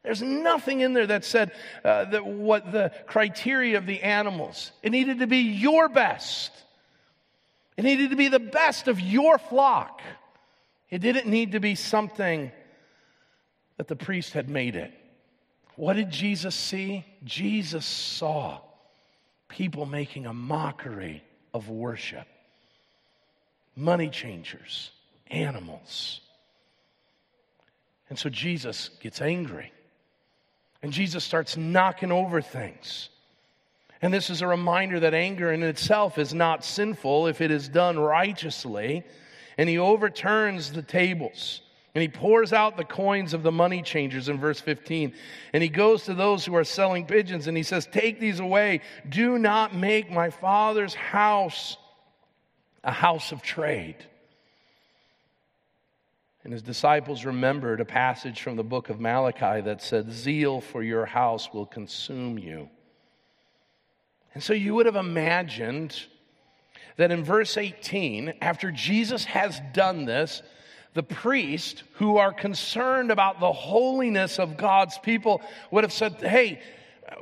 There's 0.02 0.22
nothing 0.22 0.80
in 0.80 0.94
there 0.94 1.06
that 1.06 1.24
said 1.24 1.52
uh, 1.84 2.06
that 2.06 2.24
what 2.24 2.72
the 2.72 2.92
criteria 3.06 3.76
of 3.76 3.86
the 3.86 4.02
animals. 4.02 4.72
It 4.82 4.90
needed 4.90 5.18
to 5.18 5.26
be 5.26 5.38
your 5.38 5.88
best. 5.88 6.52
It 7.76 7.84
needed 7.84 8.10
to 8.10 8.16
be 8.16 8.28
the 8.28 8.40
best 8.40 8.88
of 8.88 8.98
your 8.98 9.38
flock. 9.38 10.00
It 10.88 10.98
didn't 11.00 11.26
need 11.26 11.52
to 11.52 11.60
be 11.60 11.74
something 11.74 12.50
that 13.76 13.88
the 13.88 13.96
priest 13.96 14.32
had 14.32 14.48
made 14.48 14.76
it. 14.76 14.92
What 15.76 15.94
did 15.94 16.10
Jesus 16.10 16.54
see? 16.54 17.04
Jesus 17.24 17.86
saw 17.86 18.60
people 19.48 19.86
making 19.86 20.26
a 20.26 20.32
mockery 20.32 21.22
of 21.52 21.68
worship. 21.68 22.26
Money 23.76 24.08
changers, 24.08 24.90
animals. 25.28 26.20
And 28.08 28.18
so 28.18 28.28
Jesus 28.28 28.90
gets 29.00 29.20
angry. 29.20 29.72
And 30.82 30.92
Jesus 30.92 31.24
starts 31.24 31.56
knocking 31.56 32.12
over 32.12 32.40
things. 32.40 33.10
And 34.02 34.14
this 34.14 34.30
is 34.30 34.40
a 34.40 34.46
reminder 34.46 35.00
that 35.00 35.12
anger 35.12 35.52
in 35.52 35.62
itself 35.62 36.16
is 36.18 36.32
not 36.32 36.64
sinful 36.64 37.26
if 37.26 37.40
it 37.40 37.50
is 37.50 37.68
done 37.68 37.98
righteously. 37.98 39.04
And 39.58 39.68
he 39.68 39.78
overturns 39.78 40.72
the 40.72 40.82
tables. 40.82 41.60
And 41.94 42.02
he 42.02 42.08
pours 42.08 42.52
out 42.52 42.76
the 42.76 42.84
coins 42.84 43.34
of 43.34 43.42
the 43.42 43.52
money 43.52 43.82
changers 43.82 44.28
in 44.28 44.38
verse 44.38 44.60
15. 44.60 45.12
And 45.52 45.62
he 45.62 45.68
goes 45.68 46.04
to 46.04 46.14
those 46.14 46.44
who 46.44 46.54
are 46.54 46.64
selling 46.64 47.04
pigeons 47.04 47.46
and 47.46 47.56
he 47.56 47.62
says, 47.62 47.86
Take 47.86 48.20
these 48.20 48.40
away. 48.40 48.80
Do 49.08 49.38
not 49.38 49.74
make 49.74 50.10
my 50.10 50.30
father's 50.30 50.94
house 50.94 51.76
a 52.82 52.92
house 52.92 53.32
of 53.32 53.42
trade. 53.42 53.96
And 56.42 56.53
his 56.53 56.62
disciples 56.62 57.24
remembered 57.24 57.81
a 57.81 57.85
passage 57.85 58.40
from 58.40 58.57
the 58.57 58.64
book 58.64 58.88
of 58.88 58.98
Malachi 58.98 59.61
that 59.61 59.83
said, 59.83 60.11
Zeal 60.11 60.61
for 60.61 60.83
your 60.83 61.05
house 61.05 61.53
will 61.53 61.66
consume 61.66 62.38
you. 62.38 62.70
And 64.33 64.42
so 64.42 64.53
you 64.53 64.74
would 64.74 64.87
have 64.87 64.96
imagined 64.96 66.00
that 66.96 67.11
in 67.11 67.24
verse 67.24 67.57
18, 67.57 68.35
after 68.40 68.70
Jesus 68.70 69.24
has 69.24 69.61
done 69.72 70.07
this, 70.07 70.42
the 70.94 71.03
priests 71.03 71.83
who 71.94 72.16
are 72.16 72.33
concerned 72.33 73.11
about 73.11 73.38
the 73.38 73.53
holiness 73.53 74.38
of 74.38 74.57
God's 74.57 74.98
people 74.98 75.42
would 75.70 75.85
have 75.85 75.92
said, 75.92 76.14
Hey, 76.14 76.61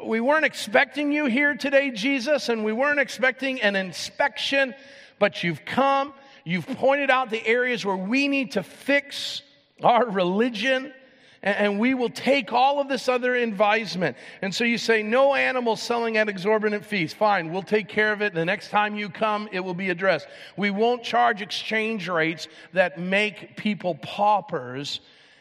we 0.04 0.20
weren't 0.20 0.44
expecting 0.44 1.12
you 1.12 1.26
here 1.26 1.54
today, 1.54 1.90
Jesus, 1.90 2.48
and 2.48 2.64
we 2.64 2.72
weren't 2.72 3.00
expecting 3.00 3.60
an 3.62 3.74
inspection, 3.74 4.74
but 5.18 5.42
you've 5.42 5.64
come 5.64 6.12
You've 6.48 6.66
pointed 6.66 7.10
out 7.10 7.28
the 7.28 7.46
areas 7.46 7.84
where 7.84 7.94
we 7.94 8.26
need 8.26 8.52
to 8.52 8.62
fix 8.62 9.42
our 9.84 10.08
religion, 10.08 10.94
and 11.42 11.78
we 11.78 11.92
will 11.92 12.08
take 12.08 12.54
all 12.54 12.80
of 12.80 12.88
this 12.88 13.06
other 13.06 13.34
advisement. 13.34 14.16
And 14.40 14.54
so 14.54 14.64
you 14.64 14.78
say, 14.78 15.02
no 15.02 15.34
animals 15.34 15.82
selling 15.82 16.16
at 16.16 16.26
exorbitant 16.26 16.86
fees. 16.86 17.12
Fine, 17.12 17.52
we'll 17.52 17.60
take 17.60 17.86
care 17.86 18.14
of 18.14 18.22
it. 18.22 18.32
The 18.32 18.46
next 18.46 18.70
time 18.70 18.94
you 18.94 19.10
come, 19.10 19.50
it 19.52 19.60
will 19.60 19.74
be 19.74 19.90
addressed. 19.90 20.26
We 20.56 20.70
won't 20.70 21.02
charge 21.02 21.42
exchange 21.42 22.08
rates 22.08 22.48
that 22.72 22.98
make 22.98 23.58
people 23.58 23.96
paupers 23.96 25.00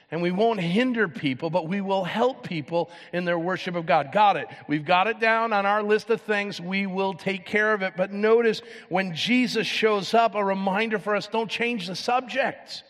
and 0.09 0.21
we 0.21 0.31
won't 0.31 0.61
hinder 0.61 1.09
people, 1.09 1.49
but 1.49 1.67
we 1.67 1.81
will 1.81 2.05
help 2.05 2.47
people 2.47 2.89
in 3.11 3.25
their 3.25 3.37
worship 3.37 3.75
of 3.75 3.85
God. 3.85 4.13
Got 4.13 4.37
it. 4.37 4.47
We've 4.67 4.85
got 4.85 5.07
it 5.07 5.19
down 5.19 5.51
on 5.51 5.65
our 5.65 5.83
list 5.83 6.09
of 6.09 6.21
things. 6.21 6.61
We 6.61 6.87
will 6.87 7.13
take 7.13 7.45
care 7.45 7.73
of 7.73 7.81
it. 7.81 7.93
But 7.97 8.13
notice 8.13 8.61
when 8.87 9.13
Jesus 9.13 9.67
shows 9.67 10.13
up, 10.13 10.35
a 10.35 10.43
reminder 10.43 10.97
for 10.97 11.13
us 11.13 11.27
don't 11.27 11.51
change 11.51 11.87
the 11.87 11.95
subject. 11.95 12.83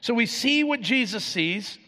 So 0.00 0.14
we 0.14 0.26
see 0.26 0.62
what 0.62 0.80
Jesus 0.80 1.24
sees. 1.24 1.78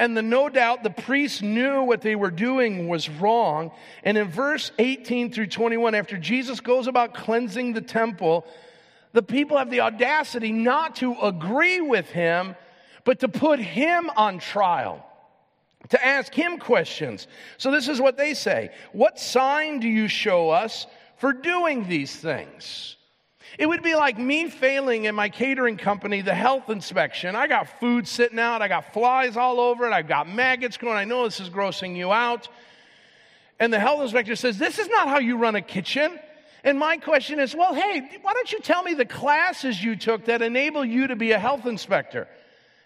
And 0.00 0.16
the, 0.16 0.22
no 0.22 0.48
doubt 0.48 0.82
the 0.82 0.90
priests 0.90 1.40
knew 1.40 1.84
what 1.84 2.00
they 2.00 2.16
were 2.16 2.32
doing 2.32 2.88
was 2.88 3.08
wrong. 3.08 3.70
And 4.02 4.18
in 4.18 4.26
verse 4.26 4.72
18 4.80 5.32
through 5.32 5.46
21, 5.46 5.94
after 5.94 6.18
Jesus 6.18 6.58
goes 6.58 6.88
about 6.88 7.14
cleansing 7.14 7.72
the 7.72 7.80
temple, 7.80 8.44
the 9.12 9.22
people 9.22 9.58
have 9.58 9.70
the 9.70 9.82
audacity 9.82 10.50
not 10.50 10.96
to 10.96 11.14
agree 11.22 11.80
with 11.80 12.10
him 12.10 12.56
but 13.04 13.20
to 13.20 13.28
put 13.28 13.60
him 13.60 14.10
on 14.16 14.38
trial, 14.38 15.04
to 15.90 16.04
ask 16.04 16.32
him 16.32 16.58
questions. 16.58 17.28
So 17.58 17.70
this 17.70 17.88
is 17.88 18.00
what 18.00 18.16
they 18.16 18.34
say 18.34 18.70
What 18.92 19.18
sign 19.18 19.80
do 19.80 19.88
you 19.88 20.08
show 20.08 20.50
us 20.50 20.86
for 21.18 21.32
doing 21.32 21.88
these 21.88 22.14
things? 22.14 22.96
It 23.58 23.66
would 23.66 23.82
be 23.82 23.94
like 23.94 24.18
me 24.18 24.48
failing 24.48 25.04
in 25.04 25.14
my 25.14 25.28
catering 25.28 25.76
company, 25.76 26.22
the 26.22 26.34
health 26.34 26.70
inspection. 26.70 27.36
I 27.36 27.46
got 27.46 27.78
food 27.78 28.08
sitting 28.08 28.38
out, 28.38 28.62
I 28.62 28.68
got 28.68 28.92
flies 28.92 29.36
all 29.36 29.60
over 29.60 29.86
it, 29.86 29.92
I've 29.92 30.08
got 30.08 30.28
maggots 30.28 30.76
growing. 30.76 30.96
I 30.96 31.04
know 31.04 31.24
this 31.24 31.40
is 31.40 31.50
grossing 31.50 31.96
you 31.96 32.12
out. 32.12 32.48
And 33.60 33.72
the 33.72 33.78
health 33.78 34.00
inspector 34.00 34.34
says, 34.34 34.58
This 34.58 34.78
is 34.78 34.88
not 34.88 35.08
how 35.08 35.18
you 35.18 35.36
run 35.36 35.54
a 35.54 35.62
kitchen. 35.62 36.18
And 36.64 36.78
my 36.78 36.96
question 36.96 37.38
is, 37.38 37.54
Well, 37.54 37.74
hey, 37.74 38.18
why 38.22 38.32
don't 38.32 38.50
you 38.50 38.60
tell 38.60 38.82
me 38.82 38.94
the 38.94 39.04
classes 39.04 39.82
you 39.82 39.94
took 39.94 40.24
that 40.24 40.42
enable 40.42 40.84
you 40.84 41.06
to 41.06 41.16
be 41.16 41.32
a 41.32 41.38
health 41.38 41.66
inspector? 41.66 42.26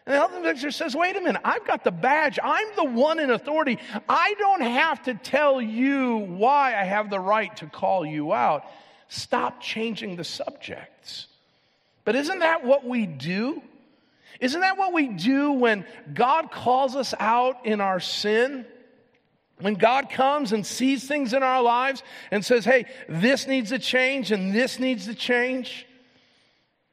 And 0.08 0.14
the 0.14 0.20
health 0.20 0.34
inspector 0.34 0.70
says, 0.70 0.96
wait 0.96 1.18
a 1.18 1.20
minute, 1.20 1.42
I've 1.44 1.66
got 1.66 1.84
the 1.84 1.90
badge. 1.90 2.38
I'm 2.42 2.66
the 2.76 2.84
one 2.84 3.18
in 3.18 3.28
authority. 3.28 3.78
I 4.08 4.32
don't 4.38 4.62
have 4.62 5.02
to 5.02 5.12
tell 5.12 5.60
you 5.60 6.16
why 6.16 6.74
I 6.74 6.84
have 6.84 7.10
the 7.10 7.20
right 7.20 7.54
to 7.58 7.66
call 7.66 8.06
you 8.06 8.32
out. 8.32 8.64
Stop 9.08 9.60
changing 9.60 10.16
the 10.16 10.24
subjects. 10.24 11.26
But 12.06 12.16
isn't 12.16 12.38
that 12.38 12.64
what 12.64 12.86
we 12.86 13.04
do? 13.04 13.60
Isn't 14.40 14.62
that 14.62 14.78
what 14.78 14.94
we 14.94 15.08
do 15.08 15.52
when 15.52 15.84
God 16.14 16.50
calls 16.50 16.96
us 16.96 17.12
out 17.20 17.66
in 17.66 17.82
our 17.82 18.00
sin? 18.00 18.64
When 19.60 19.74
God 19.74 20.08
comes 20.08 20.54
and 20.54 20.64
sees 20.64 21.06
things 21.06 21.34
in 21.34 21.42
our 21.42 21.60
lives 21.62 22.02
and 22.30 22.42
says, 22.42 22.64
hey, 22.64 22.86
this 23.10 23.46
needs 23.46 23.68
to 23.72 23.78
change 23.78 24.32
and 24.32 24.54
this 24.54 24.78
needs 24.78 25.04
to 25.04 25.14
change. 25.14 25.86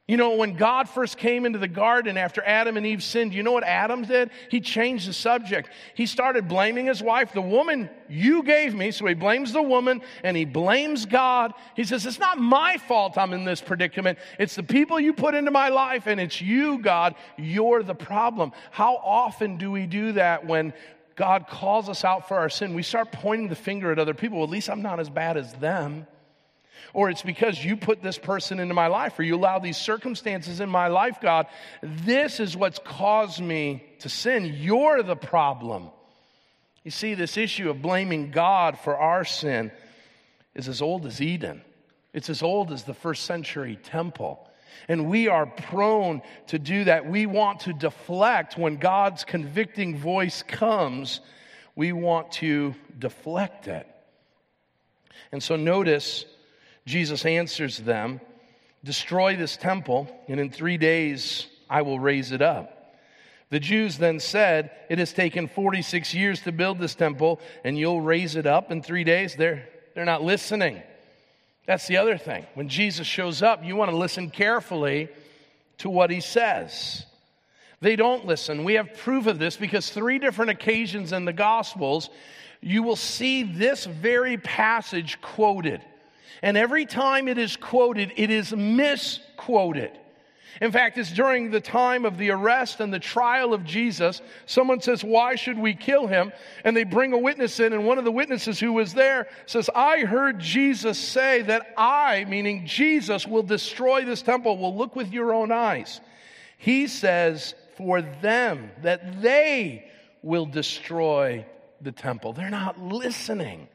You 0.08 0.16
know, 0.16 0.36
when 0.36 0.54
God 0.54 0.88
first 0.88 1.18
came 1.18 1.44
into 1.44 1.58
the 1.58 1.66
garden 1.66 2.16
after 2.16 2.40
Adam 2.44 2.76
and 2.76 2.86
Eve 2.86 3.02
sinned, 3.02 3.34
you 3.34 3.42
know 3.42 3.50
what 3.50 3.64
Adam 3.64 4.04
did? 4.04 4.30
He 4.48 4.60
changed 4.60 5.08
the 5.08 5.12
subject. 5.12 5.68
He 5.94 6.06
started 6.06 6.46
blaming 6.46 6.86
his 6.86 7.02
wife, 7.02 7.32
the 7.32 7.40
woman 7.40 7.90
you 8.08 8.44
gave 8.44 8.72
me. 8.72 8.92
So 8.92 9.04
he 9.06 9.14
blames 9.14 9.52
the 9.52 9.62
woman 9.62 10.00
and 10.22 10.36
he 10.36 10.44
blames 10.44 11.06
God. 11.06 11.54
He 11.74 11.82
says, 11.82 12.06
It's 12.06 12.20
not 12.20 12.38
my 12.38 12.76
fault 12.76 13.18
I'm 13.18 13.32
in 13.32 13.44
this 13.44 13.60
predicament. 13.60 14.20
It's 14.38 14.54
the 14.54 14.62
people 14.62 15.00
you 15.00 15.12
put 15.12 15.34
into 15.34 15.50
my 15.50 15.70
life 15.70 16.06
and 16.06 16.20
it's 16.20 16.40
you, 16.40 16.78
God. 16.78 17.16
You're 17.36 17.82
the 17.82 17.96
problem. 17.96 18.52
How 18.70 18.94
often 18.98 19.56
do 19.56 19.72
we 19.72 19.86
do 19.86 20.12
that 20.12 20.46
when 20.46 20.72
God 21.16 21.48
calls 21.48 21.88
us 21.88 22.04
out 22.04 22.28
for 22.28 22.36
our 22.36 22.48
sin? 22.48 22.74
We 22.74 22.84
start 22.84 23.10
pointing 23.10 23.48
the 23.48 23.56
finger 23.56 23.90
at 23.90 23.98
other 23.98 24.14
people. 24.14 24.38
Well, 24.38 24.46
at 24.46 24.50
least 24.50 24.70
I'm 24.70 24.82
not 24.82 25.00
as 25.00 25.10
bad 25.10 25.36
as 25.36 25.52
them 25.54 26.06
or 26.92 27.10
it's 27.10 27.22
because 27.22 27.64
you 27.64 27.76
put 27.76 28.02
this 28.02 28.18
person 28.18 28.60
into 28.60 28.74
my 28.74 28.86
life, 28.86 29.18
or 29.18 29.22
you 29.22 29.36
allow 29.36 29.58
these 29.58 29.76
circumstances 29.76 30.60
in 30.60 30.68
my 30.68 30.88
life, 30.88 31.18
God. 31.20 31.46
This 31.82 32.40
is 32.40 32.56
what's 32.56 32.78
caused 32.78 33.40
me 33.40 33.84
to 34.00 34.08
sin. 34.08 34.54
You're 34.58 35.02
the 35.02 35.16
problem. 35.16 35.90
You 36.84 36.90
see, 36.90 37.14
this 37.14 37.36
issue 37.36 37.70
of 37.70 37.82
blaming 37.82 38.30
God 38.30 38.78
for 38.78 38.96
our 38.96 39.24
sin 39.24 39.72
is 40.54 40.68
as 40.68 40.80
old 40.80 41.04
as 41.06 41.20
Eden, 41.20 41.62
it's 42.12 42.30
as 42.30 42.42
old 42.42 42.72
as 42.72 42.84
the 42.84 42.94
first 42.94 43.24
century 43.24 43.78
temple. 43.82 44.42
And 44.88 45.08
we 45.08 45.28
are 45.28 45.46
prone 45.46 46.22
to 46.48 46.58
do 46.58 46.84
that. 46.84 47.06
We 47.06 47.26
want 47.26 47.60
to 47.60 47.72
deflect 47.72 48.56
when 48.56 48.76
God's 48.76 49.24
convicting 49.24 49.96
voice 49.96 50.42
comes. 50.42 51.20
We 51.74 51.92
want 51.92 52.32
to 52.32 52.74
deflect 52.98 53.68
it. 53.68 53.86
And 55.32 55.42
so 55.42 55.56
notice 55.56 56.24
Jesus 56.86 57.24
answers 57.26 57.78
them, 57.78 58.20
Destroy 58.84 59.36
this 59.36 59.56
temple, 59.56 60.08
and 60.28 60.38
in 60.38 60.50
three 60.50 60.78
days 60.78 61.46
I 61.68 61.82
will 61.82 61.98
raise 61.98 62.30
it 62.32 62.40
up. 62.40 62.72
The 63.50 63.60
Jews 63.60 63.98
then 63.98 64.20
said, 64.20 64.70
It 64.88 64.98
has 64.98 65.12
taken 65.12 65.48
46 65.48 66.14
years 66.14 66.40
to 66.42 66.52
build 66.52 66.78
this 66.78 66.94
temple, 66.94 67.40
and 67.64 67.78
you'll 67.78 68.00
raise 68.00 68.36
it 68.36 68.46
up 68.46 68.70
in 68.70 68.82
three 68.82 69.04
days. 69.04 69.34
They're, 69.34 69.68
they're 69.94 70.04
not 70.04 70.22
listening. 70.22 70.82
That's 71.66 71.88
the 71.88 71.96
other 71.96 72.16
thing. 72.16 72.46
When 72.54 72.68
Jesus 72.68 73.06
shows 73.06 73.42
up, 73.42 73.64
you 73.64 73.74
want 73.74 73.90
to 73.90 73.96
listen 73.96 74.30
carefully 74.30 75.08
to 75.78 75.90
what 75.90 76.10
he 76.10 76.20
says. 76.20 77.04
They 77.80 77.96
don't 77.96 78.24
listen. 78.24 78.64
We 78.64 78.74
have 78.74 78.96
proof 78.96 79.26
of 79.26 79.38
this 79.38 79.56
because 79.56 79.90
three 79.90 80.18
different 80.18 80.52
occasions 80.52 81.12
in 81.12 81.24
the 81.24 81.32
Gospels, 81.32 82.08
you 82.60 82.82
will 82.82 82.96
see 82.96 83.42
this 83.42 83.84
very 83.84 84.38
passage 84.38 85.20
quoted. 85.20 85.82
And 86.42 86.56
every 86.56 86.86
time 86.86 87.28
it 87.28 87.38
is 87.38 87.56
quoted, 87.56 88.12
it 88.16 88.30
is 88.30 88.54
misquoted. 88.54 89.90
In 90.60 90.72
fact, 90.72 90.96
it's 90.96 91.12
during 91.12 91.50
the 91.50 91.60
time 91.60 92.04
of 92.04 92.16
the 92.16 92.30
arrest 92.30 92.80
and 92.80 92.92
the 92.92 92.98
trial 92.98 93.52
of 93.52 93.64
Jesus. 93.64 94.22
Someone 94.46 94.80
says, 94.80 95.04
Why 95.04 95.34
should 95.34 95.58
we 95.58 95.74
kill 95.74 96.06
him? 96.06 96.32
And 96.64 96.76
they 96.76 96.84
bring 96.84 97.12
a 97.12 97.18
witness 97.18 97.60
in, 97.60 97.72
and 97.72 97.86
one 97.86 97.98
of 97.98 98.04
the 98.04 98.12
witnesses 98.12 98.58
who 98.58 98.72
was 98.72 98.94
there 98.94 99.28
says, 99.44 99.68
I 99.74 100.00
heard 100.00 100.38
Jesus 100.40 100.98
say 100.98 101.42
that 101.42 101.74
I, 101.76 102.24
meaning 102.24 102.66
Jesus, 102.66 103.26
will 103.26 103.42
destroy 103.42 104.04
this 104.04 104.22
temple. 104.22 104.56
Well, 104.56 104.74
look 104.74 104.96
with 104.96 105.12
your 105.12 105.34
own 105.34 105.52
eyes. 105.52 106.00
He 106.56 106.86
says, 106.86 107.54
For 107.76 108.00
them, 108.00 108.70
that 108.82 109.20
they 109.20 109.90
will 110.22 110.46
destroy 110.46 111.44
the 111.82 111.92
temple. 111.92 112.32
They're 112.32 112.48
not 112.48 112.80
listening. 112.80 113.68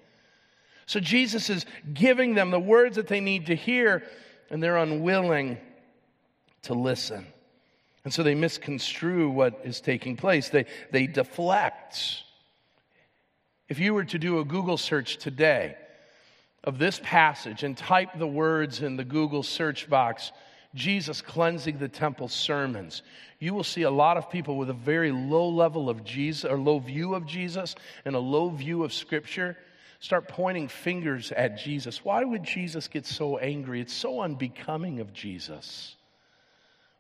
So 0.92 1.00
Jesus 1.00 1.50
is 1.50 1.66
giving 1.94 2.36
them 2.36 2.52
the 2.52 2.60
words 2.60 2.98
that 2.98 3.08
they 3.08 3.22
need 3.22 3.46
to 3.46 3.56
hear, 3.56 4.04
and 4.50 4.62
they're 4.62 4.76
unwilling 4.76 5.58
to 6.64 6.74
listen. 6.74 7.26
And 8.04 8.14
so 8.14 8.24
they 8.24 8.36
misconstrue 8.36 9.30
what 9.30 9.62
is 9.64 9.80
taking 9.80 10.18
place, 10.18 10.50
they, 10.50 10.66
they 10.92 11.08
deflect. 11.08 11.98
If 13.70 13.80
you 13.80 13.94
were 13.94 14.04
to 14.04 14.20
do 14.20 14.40
a 14.40 14.44
Google 14.44 14.76
search 14.76 15.16
today 15.16 15.78
of 16.66 16.78
this 16.78 17.00
passage 17.02 17.64
and 17.64 17.78
type 17.78 18.10
the 18.20 18.28
words 18.28 18.82
in 18.82 18.98
the 18.98 19.06
Google 19.06 19.44
search 19.44 19.90
box, 19.90 20.34
Jesus 20.76 21.22
cleansing 21.22 21.78
the 21.78 21.88
temple 21.88 22.28
sermons, 22.28 23.02
you 23.40 23.54
will 23.54 23.64
see 23.64 23.84
a 23.84 23.90
lot 23.90 24.18
of 24.18 24.30
people 24.30 24.58
with 24.58 24.70
a 24.70 24.74
very 24.74 25.14
low 25.14 25.48
level 25.48 25.90
of 25.90 26.04
Jesus 26.04 26.44
or 26.44 26.58
low 26.58 26.80
view 26.80 27.16
of 27.16 27.26
Jesus 27.26 27.76
and 28.04 28.14
a 28.14 28.20
low 28.20 28.50
view 28.50 28.84
of 28.84 28.92
Scripture 28.92 29.56
start 30.02 30.28
pointing 30.28 30.68
fingers 30.68 31.32
at 31.32 31.58
Jesus. 31.58 32.04
Why 32.04 32.24
would 32.24 32.44
Jesus 32.44 32.88
get 32.88 33.06
so 33.06 33.38
angry? 33.38 33.80
It's 33.80 33.94
so 33.94 34.22
unbecoming 34.22 35.00
of 35.00 35.14
Jesus. 35.14 35.96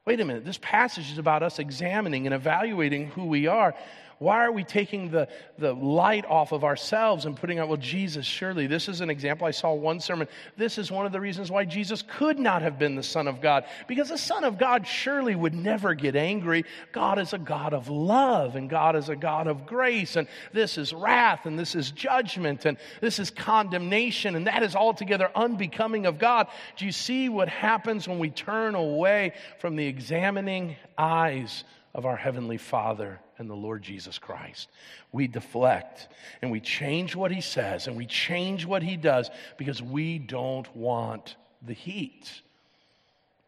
Wait 0.05 0.19
a 0.19 0.25
minute, 0.25 0.45
this 0.45 0.59
passage 0.61 1.11
is 1.11 1.17
about 1.17 1.43
us 1.43 1.59
examining 1.59 2.25
and 2.25 2.33
evaluating 2.33 3.07
who 3.07 3.25
we 3.25 3.47
are. 3.47 3.75
Why 4.21 4.45
are 4.45 4.51
we 4.51 4.63
taking 4.63 5.09
the, 5.09 5.27
the 5.57 5.73
light 5.73 6.25
off 6.27 6.51
of 6.51 6.63
ourselves 6.63 7.25
and 7.25 7.35
putting 7.35 7.57
out, 7.57 7.69
well, 7.69 7.77
Jesus, 7.77 8.23
surely 8.23 8.67
this 8.67 8.87
is 8.87 9.01
an 9.01 9.09
example. 9.09 9.47
I 9.47 9.51
saw 9.51 9.73
one 9.73 9.99
sermon. 9.99 10.27
This 10.55 10.77
is 10.77 10.91
one 10.91 11.07
of 11.07 11.11
the 11.11 11.19
reasons 11.19 11.49
why 11.49 11.65
Jesus 11.65 12.03
could 12.07 12.37
not 12.37 12.61
have 12.61 12.77
been 12.77 12.93
the 12.93 13.01
Son 13.01 13.27
of 13.27 13.41
God, 13.41 13.65
because 13.87 14.09
the 14.09 14.19
Son 14.19 14.43
of 14.43 14.59
God 14.59 14.85
surely 14.85 15.33
would 15.33 15.55
never 15.55 15.95
get 15.95 16.15
angry. 16.15 16.65
God 16.91 17.17
is 17.17 17.33
a 17.33 17.39
God 17.39 17.73
of 17.73 17.89
love, 17.89 18.55
and 18.55 18.69
God 18.69 18.95
is 18.95 19.09
a 19.09 19.15
God 19.15 19.47
of 19.47 19.65
grace, 19.65 20.15
and 20.15 20.27
this 20.53 20.77
is 20.77 20.93
wrath, 20.93 21.47
and 21.47 21.57
this 21.57 21.73
is 21.73 21.89
judgment, 21.89 22.65
and 22.65 22.77
this 23.01 23.17
is 23.17 23.31
condemnation, 23.31 24.35
and 24.35 24.45
that 24.45 24.61
is 24.61 24.75
altogether 24.75 25.31
unbecoming 25.33 26.05
of 26.05 26.19
God. 26.19 26.45
Do 26.77 26.85
you 26.85 26.91
see 26.91 27.27
what 27.27 27.49
happens 27.49 28.07
when 28.07 28.19
we 28.19 28.29
turn 28.29 28.75
away 28.75 29.33
from 29.57 29.77
the 29.77 29.87
examining 29.87 30.75
eyes 30.95 31.63
of 31.95 32.05
our 32.05 32.15
Heavenly 32.15 32.57
Father 32.57 33.19
and 33.41 33.49
the 33.49 33.55
Lord 33.55 33.81
Jesus 33.81 34.17
Christ. 34.17 34.69
We 35.11 35.27
deflect 35.27 36.07
and 36.41 36.51
we 36.51 36.61
change 36.61 37.15
what 37.15 37.31
He 37.31 37.41
says 37.41 37.87
and 37.87 37.97
we 37.97 38.05
change 38.05 38.65
what 38.65 38.83
He 38.83 38.95
does 38.95 39.29
because 39.57 39.81
we 39.81 40.19
don't 40.19 40.73
want 40.75 41.35
the 41.61 41.73
heat. 41.73 42.41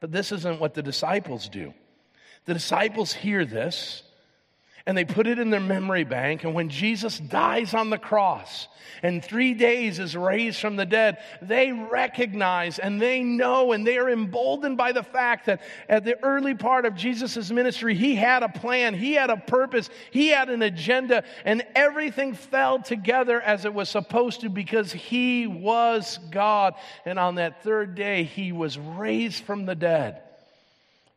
But 0.02 0.12
this 0.12 0.34
isn't 0.34 0.60
what 0.60 0.74
the 0.74 0.84
disciples 0.84 1.48
do. 1.48 1.74
The 2.46 2.54
disciples 2.54 3.14
hear 3.14 3.46
this 3.46 4.04
and 4.86 4.98
they 4.98 5.06
put 5.06 5.28
it 5.28 5.40
in 5.40 5.50
their 5.50 5.62
memory 5.62 6.04
bank. 6.04 6.44
And 6.44 6.54
when 6.54 6.68
Jesus 6.68 7.18
dies 7.18 7.74
on 7.74 7.90
the 7.90 7.98
cross 7.98 8.68
and 9.02 9.24
three 9.24 9.54
days 9.54 9.98
is 9.98 10.16
raised 10.16 10.60
from 10.60 10.76
the 10.76 10.86
dead, 10.86 11.20
they 11.42 11.72
recognize 11.72 12.80
and 12.80 13.02
they 13.02 13.24
know 13.24 13.72
and 13.72 13.88
they 13.88 13.98
are 13.98 14.10
emboldened 14.10 14.76
by 14.76 14.92
the 14.92 15.04
fact 15.04 15.46
that 15.46 15.62
at 15.88 16.04
the 16.04 16.22
early 16.22 16.54
part 16.54 16.86
of 16.86 16.96
Jesus' 16.96 17.50
ministry, 17.50 17.96
he 17.96 18.16
had 18.16 18.44
a 18.44 18.50
plan, 18.50 18.94
he 18.94 19.14
had 19.14 19.30
a 19.30 19.38
purpose, 19.38 19.90
he 20.12 20.28
had 20.28 20.50
an 20.50 20.62
agenda, 20.62 21.24
and 21.46 21.66
everything 21.76 22.34
fell 22.34 22.82
together 22.82 23.40
as 23.40 23.64
it 23.64 23.74
was 23.74 23.88
supposed 23.88 24.42
to 24.42 24.50
because 24.50 24.92
he 24.92 25.48
was 25.48 26.20
God. 26.30 26.74
And 27.06 27.18
on 27.18 27.36
that 27.36 27.64
third 27.64 27.96
day, 27.96 28.24
he 28.26 28.52
was 28.52 28.78
raised 28.78 29.46
from 29.46 29.66
the 29.66 29.76
dead. 29.76 30.22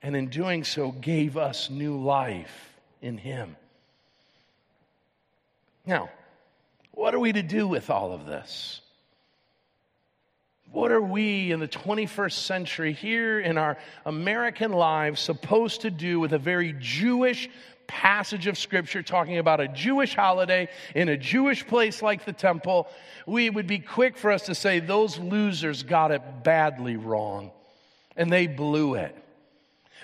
And 0.02 0.14
in 0.14 0.28
doing 0.28 0.62
so, 0.62 0.92
gave 0.92 1.36
us 1.36 1.68
new 1.68 2.00
life 2.00 2.75
in 3.00 3.18
Him. 3.18 3.56
Now, 5.84 6.10
what 6.92 7.14
are 7.14 7.20
we 7.20 7.32
to 7.32 7.42
do 7.42 7.68
with 7.68 7.90
all 7.90 8.12
of 8.12 8.26
this? 8.26 8.80
What 10.72 10.90
are 10.90 11.00
we 11.00 11.52
in 11.52 11.60
the 11.60 11.68
21st 11.68 12.32
century 12.32 12.92
here 12.92 13.38
in 13.38 13.56
our 13.56 13.78
American 14.04 14.72
lives 14.72 15.20
supposed 15.20 15.82
to 15.82 15.90
do 15.90 16.18
with 16.18 16.32
a 16.32 16.38
very 16.38 16.74
Jewish 16.78 17.48
passage 17.86 18.46
of 18.48 18.58
Scripture 18.58 19.02
talking 19.02 19.38
about 19.38 19.60
a 19.60 19.68
Jewish 19.68 20.14
holiday 20.14 20.68
in 20.94 21.08
a 21.08 21.16
Jewish 21.16 21.66
place 21.66 22.02
like 22.02 22.24
the 22.24 22.32
temple? 22.32 22.88
We 23.26 23.48
would 23.48 23.66
be 23.66 23.78
quick 23.78 24.18
for 24.18 24.32
us 24.32 24.46
to 24.46 24.54
say 24.54 24.80
those 24.80 25.18
losers 25.18 25.84
got 25.84 26.10
it 26.10 26.42
badly 26.42 26.96
wrong 26.96 27.52
and 28.16 28.32
they 28.32 28.46
blew 28.46 28.94
it. 28.94 29.16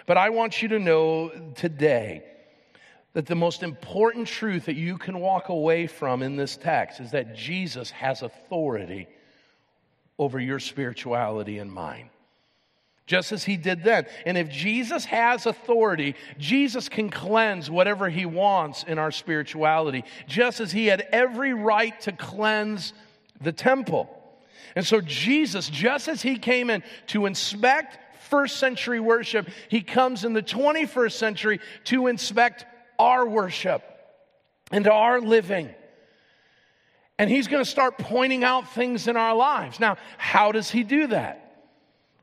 But 0.07 0.17
I 0.17 0.31
want 0.31 0.63
you 0.63 0.69
to 0.69 0.79
know 0.79 1.31
today 1.55 2.23
that 3.15 3.27
the 3.27 3.35
most 3.35 3.63
important 3.63 4.27
truth 4.27 4.67
that 4.67 4.77
you 4.77 4.97
can 4.97 5.19
walk 5.21 5.49
away 5.49 5.87
from 5.87 6.23
in 6.23 6.37
this 6.37 6.57
text 6.57 7.01
is 7.01 7.11
that 7.11 7.37
Jesus 7.37 7.91
has 7.91 8.23
authority 8.23 9.07
over 10.19 10.41
your 10.41 10.59
spirituality 10.59 11.59
and 11.59 11.73
mine. 11.73 12.11
just 13.07 13.33
as 13.33 13.45
he 13.45 13.57
did 13.57 13.83
then. 13.85 14.07
And 14.25 14.39
if 14.39 14.49
Jesus 14.49 15.05
has 15.07 15.47
authority, 15.47 16.15
Jesus 16.39 16.89
can 16.89 17.11
cleanse 17.11 17.71
whatever 17.71 18.09
he 18.09 18.25
wants 18.25 18.85
in 18.85 18.99
our 18.99 19.11
spirituality, 19.11 20.05
just 20.27 20.61
as 20.61 20.73
he 20.73 20.87
had 20.87 21.03
every 21.13 21.53
right 21.53 21.99
to 22.03 22.13
cleanse 22.13 22.93
the 23.41 23.53
temple. 23.53 24.09
And 24.75 24.87
so, 24.87 25.01
Jesus, 25.03 25.69
just 25.69 26.09
as 26.09 26.23
he 26.23 26.39
came 26.39 26.71
in 26.71 26.83
to 27.09 27.27
inspect 27.27 27.99
first 28.31 28.57
century 28.57 29.01
worship, 29.01 29.49
he 29.69 29.83
comes 29.83 30.25
in 30.25 30.33
the 30.33 30.43
21st 30.43 31.13
century 31.13 31.61
to 31.85 32.07
inspect 32.07 32.65
our 32.99 33.27
worship 33.27 33.83
and 34.71 34.87
our 34.89 35.21
living. 35.21 35.71
And 37.19 37.31
he's 37.31 37.47
going 37.47 37.63
to 37.63 37.71
start 37.71 37.99
pointing 37.99 38.43
out 38.43 38.73
things 38.73 39.07
in 39.07 39.17
our 39.17 39.35
lives. 39.35 39.79
Now, 39.79 39.97
how 40.19 40.53
does 40.53 40.71
he 40.71 40.83
do 40.83 41.09
that? 41.09 41.43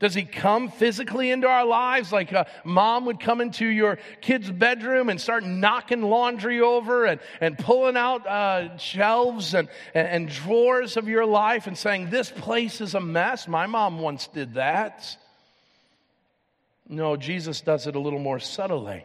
Does 0.00 0.14
he 0.14 0.24
come 0.24 0.70
physically 0.70 1.30
into 1.30 1.46
our 1.46 1.66
lives 1.66 2.10
like 2.10 2.32
a 2.32 2.46
mom 2.64 3.04
would 3.04 3.20
come 3.20 3.42
into 3.42 3.66
your 3.66 3.98
kid's 4.22 4.50
bedroom 4.50 5.10
and 5.10 5.20
start 5.20 5.44
knocking 5.44 6.00
laundry 6.00 6.62
over 6.62 7.04
and, 7.04 7.20
and 7.42 7.58
pulling 7.58 7.98
out 7.98 8.26
uh, 8.26 8.78
shelves 8.78 9.54
and, 9.54 9.68
and, 9.92 10.08
and 10.08 10.28
drawers 10.30 10.96
of 10.96 11.06
your 11.06 11.26
life 11.26 11.66
and 11.66 11.76
saying, 11.76 12.08
This 12.08 12.30
place 12.30 12.80
is 12.80 12.94
a 12.94 13.00
mess? 13.00 13.46
My 13.46 13.66
mom 13.66 13.98
once 13.98 14.26
did 14.26 14.54
that. 14.54 15.16
No, 16.88 17.14
Jesus 17.16 17.60
does 17.60 17.86
it 17.86 17.94
a 17.94 18.00
little 18.00 18.18
more 18.18 18.40
subtly. 18.40 19.04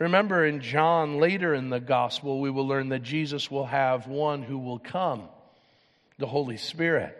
Remember 0.00 0.46
in 0.46 0.62
John, 0.62 1.18
later 1.18 1.52
in 1.54 1.68
the 1.68 1.78
gospel, 1.78 2.40
we 2.40 2.50
will 2.50 2.66
learn 2.66 2.88
that 2.88 3.02
Jesus 3.02 3.50
will 3.50 3.66
have 3.66 4.06
one 4.06 4.42
who 4.42 4.56
will 4.56 4.78
come, 4.78 5.28
the 6.18 6.26
Holy 6.26 6.56
Spirit. 6.56 7.14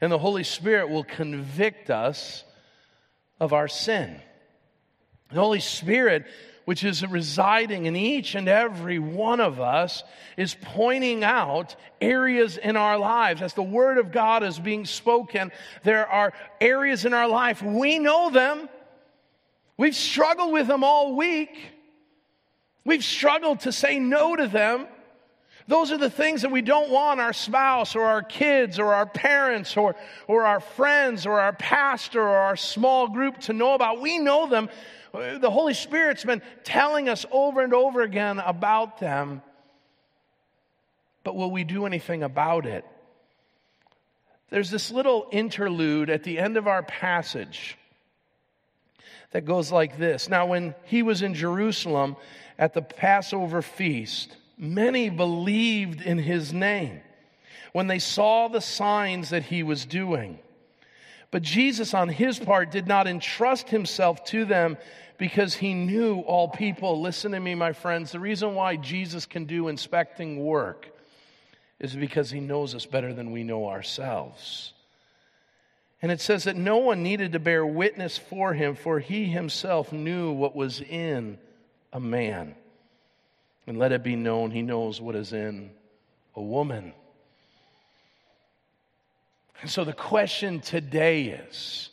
And 0.00 0.10
the 0.10 0.18
Holy 0.18 0.42
Spirit 0.42 0.90
will 0.90 1.04
convict 1.04 1.90
us 1.90 2.42
of 3.38 3.52
our 3.52 3.68
sin. 3.68 4.20
The 5.30 5.40
Holy 5.40 5.60
Spirit, 5.60 6.26
which 6.64 6.82
is 6.82 7.06
residing 7.06 7.86
in 7.86 7.94
each 7.94 8.34
and 8.34 8.48
every 8.48 8.98
one 8.98 9.38
of 9.38 9.60
us, 9.60 10.02
is 10.36 10.56
pointing 10.60 11.22
out 11.22 11.76
areas 12.00 12.58
in 12.58 12.76
our 12.76 12.98
lives. 12.98 13.42
As 13.42 13.54
the 13.54 13.62
Word 13.62 13.98
of 13.98 14.10
God 14.10 14.42
is 14.42 14.58
being 14.58 14.86
spoken, 14.86 15.52
there 15.84 16.08
are 16.08 16.32
areas 16.60 17.04
in 17.04 17.14
our 17.14 17.28
life. 17.28 17.62
We 17.62 18.00
know 18.00 18.30
them. 18.30 18.68
We've 19.76 19.94
struggled 19.94 20.52
with 20.52 20.66
them 20.66 20.82
all 20.82 21.14
week. 21.14 21.56
We've 22.84 23.04
struggled 23.04 23.60
to 23.60 23.72
say 23.72 23.98
no 23.98 24.34
to 24.36 24.48
them. 24.48 24.86
Those 25.68 25.92
are 25.92 25.98
the 25.98 26.10
things 26.10 26.42
that 26.42 26.50
we 26.50 26.62
don't 26.62 26.90
want 26.90 27.20
our 27.20 27.32
spouse 27.32 27.94
or 27.94 28.04
our 28.04 28.22
kids 28.22 28.78
or 28.78 28.92
our 28.92 29.06
parents 29.06 29.76
or, 29.76 29.94
or 30.26 30.44
our 30.44 30.58
friends 30.58 31.24
or 31.24 31.40
our 31.40 31.52
pastor 31.52 32.20
or 32.20 32.36
our 32.36 32.56
small 32.56 33.08
group 33.08 33.38
to 33.42 33.52
know 33.52 33.74
about. 33.74 34.00
We 34.00 34.18
know 34.18 34.48
them. 34.48 34.68
The 35.12 35.50
Holy 35.50 35.74
Spirit's 35.74 36.24
been 36.24 36.42
telling 36.64 37.08
us 37.08 37.24
over 37.30 37.62
and 37.62 37.72
over 37.72 38.02
again 38.02 38.40
about 38.40 38.98
them. 38.98 39.42
But 41.22 41.36
will 41.36 41.50
we 41.50 41.62
do 41.62 41.86
anything 41.86 42.24
about 42.24 42.66
it? 42.66 42.84
There's 44.50 44.70
this 44.70 44.90
little 44.90 45.28
interlude 45.30 46.10
at 46.10 46.24
the 46.24 46.38
end 46.38 46.56
of 46.56 46.66
our 46.66 46.82
passage 46.82 47.78
that 49.30 49.44
goes 49.44 49.72
like 49.72 49.96
this. 49.96 50.28
Now, 50.28 50.46
when 50.46 50.74
he 50.84 51.02
was 51.02 51.22
in 51.22 51.34
Jerusalem 51.34 52.16
at 52.58 52.74
the 52.74 52.82
Passover 52.82 53.62
feast, 53.62 54.36
many 54.58 55.10
believed 55.10 56.00
in 56.00 56.18
his 56.18 56.52
name 56.52 57.00
when 57.72 57.86
they 57.86 57.98
saw 57.98 58.48
the 58.48 58.60
signs 58.60 59.30
that 59.30 59.44
he 59.44 59.62
was 59.62 59.86
doing. 59.86 60.38
But 61.30 61.42
Jesus, 61.42 61.94
on 61.94 62.08
his 62.10 62.38
part, 62.38 62.70
did 62.70 62.86
not 62.86 63.06
entrust 63.06 63.70
himself 63.70 64.24
to 64.26 64.44
them 64.44 64.76
because 65.16 65.54
he 65.54 65.72
knew 65.72 66.20
all 66.20 66.48
people. 66.48 67.00
Listen 67.00 67.32
to 67.32 67.40
me, 67.40 67.54
my 67.54 67.72
friends. 67.72 68.12
The 68.12 68.20
reason 68.20 68.54
why 68.54 68.76
Jesus 68.76 69.24
can 69.24 69.46
do 69.46 69.68
inspecting 69.68 70.44
work 70.44 70.88
is 71.80 71.96
because 71.96 72.30
he 72.30 72.40
knows 72.40 72.74
us 72.74 72.86
better 72.86 73.14
than 73.14 73.32
we 73.32 73.42
know 73.42 73.68
ourselves. 73.68 74.72
And 76.02 76.12
it 76.12 76.20
says 76.20 76.44
that 76.44 76.56
no 76.56 76.78
one 76.78 77.02
needed 77.02 77.32
to 77.32 77.38
bear 77.38 77.64
witness 77.64 78.18
for 78.18 78.52
him, 78.52 78.74
for 78.74 78.98
he 78.98 79.26
himself 79.26 79.92
knew 79.92 80.32
what 80.32 80.54
was 80.54 80.80
in 80.80 81.38
a 81.92 82.00
man. 82.00 82.54
And 83.66 83.78
let 83.78 83.92
it 83.92 84.02
be 84.02 84.16
known 84.16 84.50
he 84.50 84.62
knows 84.62 85.00
what 85.00 85.14
is 85.14 85.32
in 85.32 85.70
a 86.34 86.42
woman. 86.42 86.92
And 89.60 89.70
so 89.70 89.84
the 89.84 89.92
question 89.92 90.60
today 90.60 91.26
is 91.26 91.90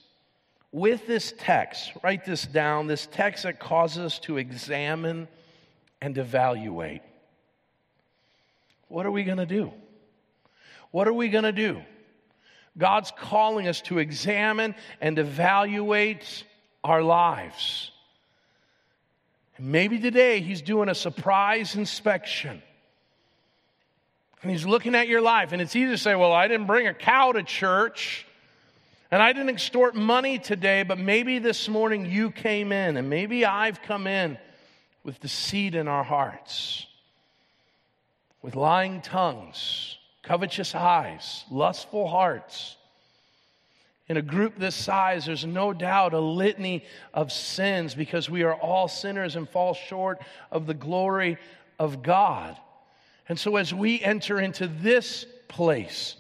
with 0.71 1.05
this 1.07 1.33
text, 1.38 1.91
write 2.03 2.25
this 2.25 2.45
down, 2.45 2.88
this 2.88 3.07
text 3.12 3.43
that 3.43 3.59
causes 3.59 3.99
us 3.99 4.19
to 4.19 4.38
examine 4.38 5.27
and 6.01 6.17
evaluate. 6.17 7.01
What 8.88 9.05
are 9.05 9.12
we 9.12 9.23
going 9.23 9.38
to 9.38 9.45
do? 9.45 9.71
What 10.91 11.07
are 11.07 11.13
we 11.13 11.29
going 11.29 11.43
to 11.43 11.51
do? 11.51 11.81
God's 12.77 13.12
calling 13.17 13.67
us 13.67 13.81
to 13.81 13.99
examine 13.99 14.73
and 15.01 15.19
evaluate 15.19 16.43
our 16.83 17.03
lives. 17.03 17.91
Maybe 19.59 19.99
today 19.99 20.39
he's 20.39 20.61
doing 20.61 20.89
a 20.89 20.95
surprise 20.95 21.75
inspection. 21.75 22.61
And 24.41 24.51
he's 24.51 24.65
looking 24.65 24.95
at 24.95 25.07
your 25.07 25.21
life. 25.21 25.51
And 25.51 25.61
it's 25.61 25.75
easy 25.75 25.91
to 25.91 25.97
say, 25.97 26.15
well, 26.15 26.31
I 26.31 26.47
didn't 26.47 26.67
bring 26.67 26.87
a 26.87 26.93
cow 26.93 27.33
to 27.33 27.43
church. 27.43 28.25
And 29.11 29.21
I 29.21 29.33
didn't 29.33 29.49
extort 29.49 29.95
money 29.95 30.37
today, 30.37 30.83
but 30.83 30.99
maybe 30.99 31.39
this 31.39 31.67
morning 31.67 32.05
you 32.05 32.29
came 32.29 32.71
in, 32.71 32.95
and 32.95 33.09
maybe 33.09 33.43
I've 33.43 33.81
come 33.81 34.05
in 34.05 34.37
with 35.03 35.19
deceit 35.19 35.73
in 35.73 35.87
our 35.87 36.03
hearts, 36.03 36.85
with 38.43 38.55
lying 38.55 39.01
tongues, 39.01 39.97
covetous 40.21 40.75
eyes, 40.75 41.43
lustful 41.49 42.07
hearts, 42.07 42.75
in 44.09 44.17
a 44.17 44.21
group 44.23 44.57
this 44.57 44.75
size, 44.75 45.27
there's 45.27 45.45
no 45.45 45.71
doubt 45.71 46.13
a 46.13 46.19
litany 46.19 46.83
of 47.13 47.31
sins 47.31 47.93
because 47.93 48.27
we 48.27 48.41
are 48.41 48.55
all 48.55 48.87
sinners 48.87 49.35
and 49.35 49.47
fall 49.47 49.75
short 49.75 50.19
of 50.51 50.65
the 50.65 50.73
glory 50.73 51.37
of 51.77 52.01
God. 52.01 52.57
And 53.29 53.39
so, 53.39 53.55
as 53.57 53.71
we 53.71 54.01
enter 54.01 54.39
into 54.39 54.67
this 54.67 55.27
place, 55.47 56.15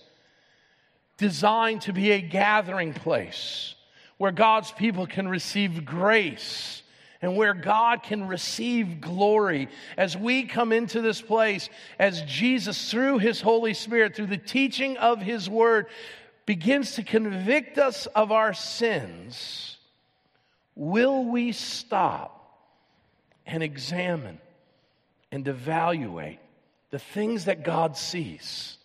designed 1.17 1.81
to 1.81 1.93
be 1.93 2.11
a 2.11 2.21
gathering 2.21 2.93
place 2.93 3.73
where 4.17 4.31
God's 4.31 4.71
people 4.71 5.07
can 5.07 5.27
receive 5.27 5.83
grace 5.83 6.83
and 7.21 7.35
where 7.35 7.53
God 7.53 8.03
can 8.03 8.27
receive 8.27 9.01
glory. 9.01 9.67
As 9.97 10.15
we 10.15 10.43
come 10.43 10.71
into 10.71 11.01
this 11.01 11.21
place, 11.21 11.69
as 11.97 12.21
Jesus, 12.21 12.91
through 12.91 13.17
His 13.17 13.41
Holy 13.41 13.73
Spirit, 13.73 14.15
through 14.15 14.27
the 14.27 14.37
teaching 14.37 14.95
of 14.97 15.21
His 15.21 15.49
Word, 15.49 15.87
begins 16.49 16.95
to 16.95 17.03
convict 17.03 17.77
us 17.77 18.07
of 18.07 18.31
our 18.31 18.55
sins, 18.55 19.77
will 20.73 21.25
we 21.25 21.51
stop 21.51 22.57
and 23.45 23.61
examine 23.61 24.39
and 25.31 25.47
evaluate 25.47 26.39
the 26.89 26.97
things 26.97 27.45
that 27.45 27.63
God 27.63 27.95
sees? 27.95 28.77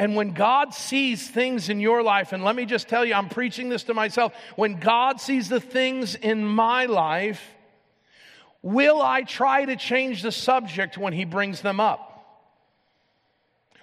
And 0.00 0.16
when 0.16 0.32
God 0.32 0.74
sees 0.74 1.30
things 1.30 1.68
in 1.68 1.78
your 1.78 2.02
life, 2.02 2.32
and 2.32 2.42
let 2.42 2.56
me 2.56 2.66
just 2.66 2.88
tell 2.88 3.04
you, 3.04 3.14
I'm 3.14 3.28
preaching 3.28 3.68
this 3.68 3.84
to 3.84 3.94
myself. 3.94 4.32
When 4.56 4.80
God 4.80 5.20
sees 5.20 5.48
the 5.48 5.60
things 5.60 6.16
in 6.16 6.44
my 6.44 6.86
life, 6.86 7.40
will 8.62 9.00
I 9.00 9.22
try 9.22 9.64
to 9.64 9.76
change 9.76 10.22
the 10.22 10.32
subject 10.32 10.98
when 10.98 11.12
He 11.12 11.24
brings 11.24 11.60
them 11.60 11.78
up? 11.78 12.09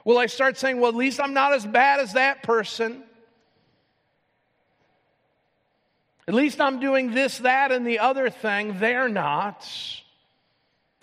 Will 0.08 0.20
I 0.20 0.28
start 0.28 0.58
saying, 0.58 0.80
well, 0.80 0.88
at 0.88 0.96
least 0.96 1.20
I'm 1.20 1.34
not 1.34 1.52
as 1.52 1.66
bad 1.66 2.00
as 2.00 2.14
that 2.14 2.42
person? 2.42 3.04
At 6.30 6.34
least 6.34 6.62
I'm 6.62 6.80
doing 6.80 7.12
this, 7.14 7.40
that, 7.40 7.74
and 7.74 7.86
the 7.86 8.00
other 8.00 8.30
thing. 8.30 8.80
They're 8.80 9.10
not. 9.10 9.70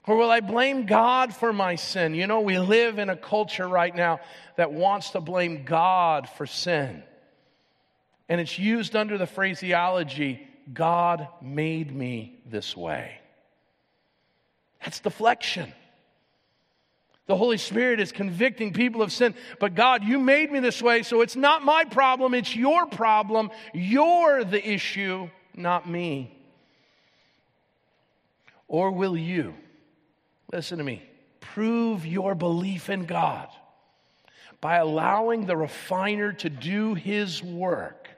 Or 0.06 0.16
will 0.16 0.30
I 0.30 0.40
blame 0.40 0.86
God 0.86 1.34
for 1.34 1.52
my 1.52 1.74
sin? 1.74 2.14
You 2.14 2.26
know, 2.26 2.40
we 2.40 2.58
live 2.58 2.98
in 2.98 3.10
a 3.10 3.16
culture 3.16 3.68
right 3.68 3.94
now 3.94 4.20
that 4.56 4.72
wants 4.72 5.10
to 5.10 5.20
blame 5.20 5.64
God 5.64 6.26
for 6.26 6.46
sin. 6.46 7.02
And 8.30 8.40
it's 8.40 8.58
used 8.58 8.96
under 8.96 9.18
the 9.18 9.26
phraseology, 9.26 10.48
God 10.72 11.28
made 11.42 11.94
me 11.94 12.40
this 12.46 12.74
way. 12.74 13.20
That's 14.82 15.00
deflection. 15.00 15.74
The 17.26 17.36
Holy 17.36 17.56
Spirit 17.56 18.00
is 18.00 18.12
convicting 18.12 18.72
people 18.72 19.00
of 19.00 19.10
sin. 19.10 19.34
But 19.58 19.74
God, 19.74 20.04
you 20.04 20.18
made 20.18 20.52
me 20.52 20.60
this 20.60 20.82
way, 20.82 21.02
so 21.02 21.22
it's 21.22 21.36
not 21.36 21.64
my 21.64 21.84
problem, 21.84 22.34
it's 22.34 22.54
your 22.54 22.86
problem. 22.86 23.50
You're 23.72 24.44
the 24.44 24.66
issue, 24.66 25.30
not 25.54 25.88
me. 25.88 26.36
Or 28.68 28.90
will 28.90 29.16
you, 29.16 29.54
listen 30.52 30.78
to 30.78 30.84
me, 30.84 31.02
prove 31.40 32.04
your 32.04 32.34
belief 32.34 32.90
in 32.90 33.06
God 33.06 33.48
by 34.60 34.76
allowing 34.76 35.46
the 35.46 35.56
refiner 35.56 36.32
to 36.32 36.50
do 36.50 36.94
his 36.94 37.42
work 37.42 38.08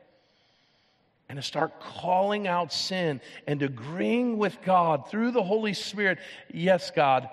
and 1.28 1.37
to 1.37 1.43
start 1.43 1.80
calling 1.80 2.47
out 2.47 2.72
sin 2.72 3.20
and 3.47 3.62
agreeing 3.62 4.39
with 4.39 4.57
God 4.64 5.11
through 5.11 5.33
the 5.33 5.43
Holy 5.43 5.74
Spirit. 5.74 6.18
Yes, 6.53 6.91
God, 6.91 7.28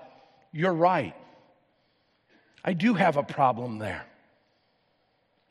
you're 0.52 0.74
right. 0.74 1.16
I 2.64 2.74
do 2.74 2.93
have 2.93 3.18
a 3.18 3.24
problem 3.24 3.80
there. 3.80 4.05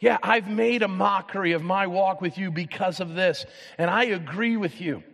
Yeah, 0.00 0.18
I've 0.22 0.48
made 0.48 0.82
a 0.82 0.88
mockery 0.88 1.52
of 1.52 1.62
my 1.62 1.86
walk 1.86 2.20
with 2.20 2.36
you 2.36 2.50
because 2.50 2.98
of 2.98 3.14
this, 3.14 3.46
and 3.78 3.88
I 3.88 4.04
agree 4.04 4.56
with 4.56 4.80
you. 4.80 5.04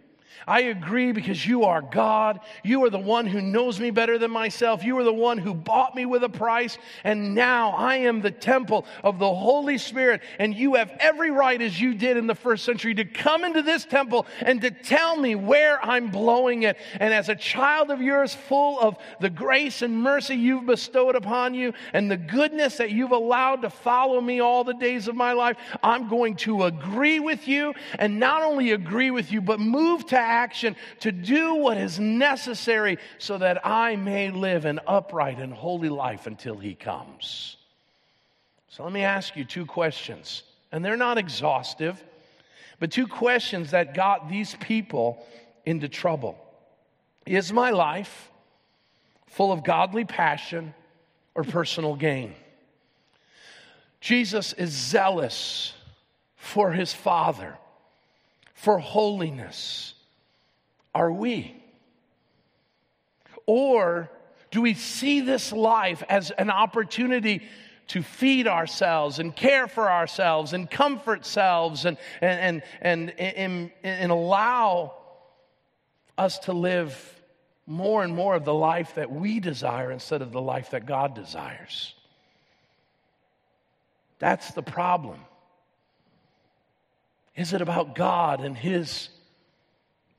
I 0.47 0.63
agree 0.63 1.13
because 1.13 1.47
you 1.47 1.65
are 1.65 1.83
God. 1.83 2.41
You 2.63 2.85
are 2.85 2.91
the 2.91 2.99
one 2.99 3.27
who 3.27 3.41
knows 3.41 3.81
me 3.81 3.91
better 3.91 4.19
than 4.19 4.31
myself. 4.31 4.85
You 4.85 4.97
are 4.99 5.05
the 5.05 5.13
one 5.13 5.39
who 5.39 5.53
bought 5.55 5.95
me 5.95 6.07
with 6.07 6.25
a 6.25 6.29
price. 6.29 6.79
And 7.05 7.35
now 7.35 7.71
I 7.71 7.97
am 7.97 8.21
the 8.21 8.31
temple 8.31 8.87
of 9.03 9.19
the 9.19 9.33
Holy 9.33 9.79
Spirit. 9.79 10.23
And 10.39 10.55
you 10.55 10.75
have 10.75 10.91
every 11.01 11.31
right, 11.31 11.61
as 11.61 11.81
you 11.81 11.95
did 11.95 12.17
in 12.17 12.27
the 12.27 12.35
first 12.35 12.65
century, 12.65 12.95
to 12.95 13.05
come 13.05 13.45
into 13.45 13.63
this 13.63 13.85
temple 13.85 14.27
and 14.41 14.61
to 14.63 14.71
tell 14.71 15.17
me 15.17 15.35
where 15.35 15.85
I'm 15.85 16.11
blowing 16.11 16.63
it. 16.63 16.77
And 16.99 17.13
as 17.13 17.29
a 17.29 17.35
child 17.35 17.91
of 17.91 18.01
yours, 18.01 18.35
full 18.35 18.81
of 18.81 18.97
the 19.21 19.31
grace 19.31 19.83
and 19.83 20.03
mercy 20.03 20.37
you've 20.37 20.67
bestowed 20.67 21.17
upon 21.17 21.55
you 21.55 21.73
and 21.93 22.11
the 22.11 22.17
goodness 22.17 22.77
that 22.79 22.91
you've 22.91 23.13
allowed 23.13 23.63
to 23.63 23.71
follow 23.71 24.21
me 24.21 24.41
all 24.41 24.65
the 24.65 24.75
days 24.75 25.09
of 25.09 25.17
my 25.17 25.33
life, 25.33 25.57
I'm 25.83 26.09
going 26.09 26.37
to 26.37 26.65
agree 26.65 27.21
with 27.21 27.49
you 27.49 27.75
and 27.99 28.19
not 28.19 28.43
only 28.43 28.73
agree 28.73 29.11
with 29.11 29.33
you, 29.33 29.41
but 29.41 29.61
move 29.61 30.07
to 30.07 30.18
action 30.19 30.77
to 31.01 31.13
do 31.13 31.55
what 31.55 31.77
is 31.77 31.99
necessary 31.99 32.99
so 33.19 33.39
that 33.39 33.67
I 33.67 33.97
may 33.97 34.31
live 34.31 34.65
an 34.65 34.81
upright 34.87 35.39
and 35.39 35.53
holy 35.53 35.89
life 35.89 36.27
until 36.27 36.57
he 36.57 36.75
comes. 36.75 37.57
So 38.69 38.85
let 38.85 38.93
me 38.93 39.03
ask 39.03 39.37
you 39.37 39.45
two 39.45 39.67
questions, 39.67 40.43
and 40.71 40.85
they're 40.85 40.97
not 40.97 41.19
exhaustive, 41.19 42.03
but 42.79 42.93
two 42.93 43.07
questions 43.07 43.73
that 43.73 43.95
got 43.95 44.29
these 44.29 44.55
people 44.61 45.27
into 45.65 45.89
trouble. 45.89 46.39
Is 47.27 47.53
my 47.53 47.71
life 47.71 48.31
full 49.27 49.53
of 49.53 49.65
godly 49.65 50.05
passion 50.05 50.75
or 51.35 51.45
personal 51.45 51.97
gain? 51.97 52.35
Jesus 54.01 54.53
is 54.53 54.71
zealous 54.71 55.73
for 56.37 56.71
his 56.71 56.95
Father, 56.95 57.59
for 58.55 58.79
holiness, 58.79 59.95
are 60.95 61.11
we? 61.13 61.55
Or 63.47 64.11
do 64.51 64.63
we 64.63 64.75
see 64.75 65.21
this 65.21 65.53
life 65.53 66.03
as 66.09 66.31
an 66.33 66.51
opportunity 66.51 67.43
to 67.89 68.03
feed 68.03 68.47
ourselves 68.47 69.19
and 69.19 69.35
care 69.35 69.67
for 69.67 69.91
ourselves 69.91 70.53
and 70.53 70.71
comfort 70.71 71.25
selves 71.25 71.87
and, 71.87 71.97
and, 72.21 72.63
and, 72.81 73.11
and, 73.19 73.71
and, 73.83 74.13
allow 74.13 74.95
us 76.19 76.39
to 76.41 76.53
live 76.53 77.23
more 77.67 78.05
and 78.05 78.15
more 78.15 78.35
of 78.35 78.45
the 78.45 78.55
life 78.55 78.95
that 78.97 79.11
we 79.11 79.41
desire 79.41 79.91
instead 79.91 80.21
of 80.21 80.33
the 80.33 80.41
life 80.41 80.71
that 80.71 80.85
God 80.85 81.15
desires? 81.15 81.95
That's 84.19 84.51
the 84.53 84.63
problem. 84.63 85.21
Is 87.37 87.53
it 87.53 87.63
about 87.63 87.95
God 87.95 88.45
and 88.45 88.57
His 88.57 89.09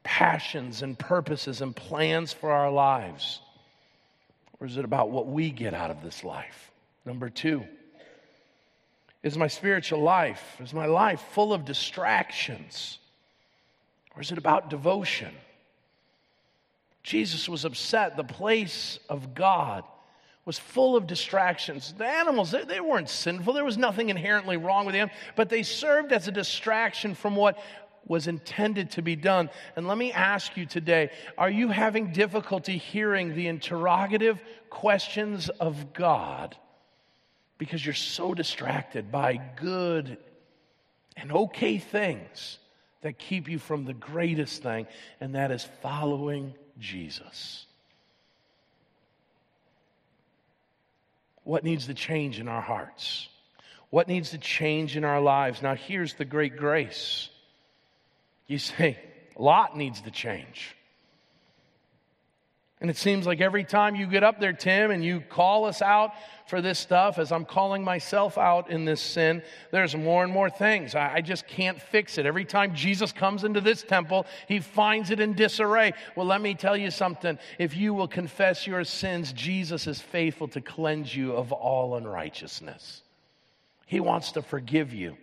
passions 0.09 0.81
and 0.81 0.97
purposes 0.97 1.61
and 1.61 1.75
plans 1.75 2.33
for 2.33 2.51
our 2.51 2.71
lives? 2.71 3.41
Or 4.59 4.65
is 4.65 4.75
it 4.75 4.83
about 4.83 5.11
what 5.11 5.27
we 5.27 5.51
get 5.51 5.75
out 5.75 5.91
of 5.91 6.01
this 6.01 6.23
life? 6.23 6.71
Number 7.05 7.29
two, 7.29 7.63
is 9.21 9.37
my 9.37 9.45
spiritual 9.45 10.01
life, 10.01 10.43
is 10.59 10.73
my 10.73 10.87
life 10.87 11.21
full 11.33 11.53
of 11.53 11.63
distractions? 11.63 12.97
Or 14.15 14.23
is 14.23 14.31
it 14.31 14.39
about 14.39 14.71
devotion? 14.71 15.31
Jesus 17.03 17.47
was 17.47 17.63
upset. 17.63 18.17
The 18.17 18.23
place 18.23 18.97
of 19.09 19.35
God 19.35 19.83
was 20.43 20.57
full 20.57 20.95
of 20.95 21.05
distractions. 21.05 21.93
The 21.95 22.07
animals, 22.07 22.49
they, 22.49 22.63
they, 22.63 22.79
weren't 22.79 23.09
sinful. 23.09 23.53
There 23.53 23.63
was 23.63 23.77
nothing 23.77 24.09
inherently 24.09 24.57
wrong 24.57 24.87
with 24.87 24.95
them, 24.95 25.11
but 25.35 25.49
they 25.49 25.61
served 25.61 26.11
as 26.11 26.27
a 26.27 26.31
distraction 26.31 27.13
from 27.13 27.35
what 27.35 27.59
was 28.09 28.27
intended 28.27 28.91
to 28.91 29.01
be 29.01 29.15
done. 29.15 29.49
And 29.77 29.87
let 29.87 29.97
me 29.97 30.11
ask 30.11 30.57
you 30.57 30.65
today 30.65 31.11
are 31.37 31.49
you 31.49 31.69
having 31.69 32.11
difficulty 32.11 32.77
hearing 32.77 33.33
the 33.33 33.47
interrogative 33.47 34.41
questions 34.69 35.47
of 35.47 35.93
God 35.93 36.57
because 37.57 37.85
you're 37.85 37.93
so 37.93 38.33
distracted 38.33 39.11
by 39.11 39.39
good 39.55 40.17
and 41.15 41.31
okay 41.31 41.77
things 41.77 42.57
that 43.01 43.17
keep 43.17 43.47
you 43.47 43.59
from 43.59 43.85
the 43.85 43.93
greatest 43.93 44.61
thing, 44.61 44.85
and 45.21 45.35
that 45.35 45.51
is 45.51 45.65
following 45.81 46.53
Jesus? 46.79 47.65
What 51.43 51.63
needs 51.63 51.87
to 51.87 51.93
change 51.93 52.39
in 52.39 52.47
our 52.47 52.61
hearts? 52.61 53.29
What 53.89 54.07
needs 54.07 54.31
to 54.31 54.37
change 54.37 54.97
in 54.97 55.03
our 55.03 55.21
lives? 55.21 55.61
Now, 55.61 55.75
here's 55.75 56.13
the 56.13 56.25
great 56.25 56.57
grace 56.57 57.29
you 58.49 58.57
say, 58.57 58.97
a 59.37 59.41
lot 59.41 59.77
needs 59.77 60.01
to 60.01 60.11
change. 60.11 60.75
And 62.81 62.89
it 62.89 62.97
seems 62.97 63.27
like 63.27 63.41
every 63.41 63.65
time 63.65 63.95
you 63.95 64.07
get 64.07 64.23
up 64.23 64.39
there, 64.39 64.53
Tim, 64.53 64.89
and 64.89 65.03
you 65.03 65.19
call 65.19 65.65
us 65.65 65.81
out 65.81 66.13
for 66.47 66.61
this 66.61 66.79
stuff, 66.79 67.19
as 67.19 67.31
I'm 67.31 67.43
calling 67.43 67.83
myself 67.83 68.37
out 68.37 68.71
in 68.71 68.85
this 68.85 69.01
sin, 69.01 69.43
there's 69.71 69.95
more 69.95 70.23
and 70.23 70.31
more 70.31 70.49
things. 70.49 70.95
I, 70.95 71.15
I, 71.15 71.21
just 71.21 71.45
can't 71.45 71.79
fix 71.79 72.17
it. 72.17 72.25
Every 72.25 72.45
time 72.45 72.73
Jesus 72.73 73.11
comes 73.11 73.43
into 73.43 73.59
this 73.59 73.83
temple, 73.83 74.25
he 74.47 74.61
finds 74.61 75.11
it 75.11 75.19
in 75.19 75.33
disarray. 75.33 75.93
Well, 76.15 76.25
let 76.25 76.41
me 76.41 76.55
tell 76.55 76.77
you 76.77 76.89
something. 76.89 77.37
If 77.59 77.75
you 77.75 77.93
will 77.93 78.07
confess 78.07 78.65
your 78.65 78.85
sins, 78.85 79.33
Jesus 79.33 79.85
is 79.85 79.99
faithful 79.99 80.47
to 80.49 80.61
cleanse 80.61 81.13
you 81.13 81.33
of 81.33 81.51
all 81.51 81.95
unrighteousness. 81.95 83.03
He 83.85 83.99
wants 83.99 84.31
to 84.31 84.41
forgive 84.41 84.93
you. 84.93 85.17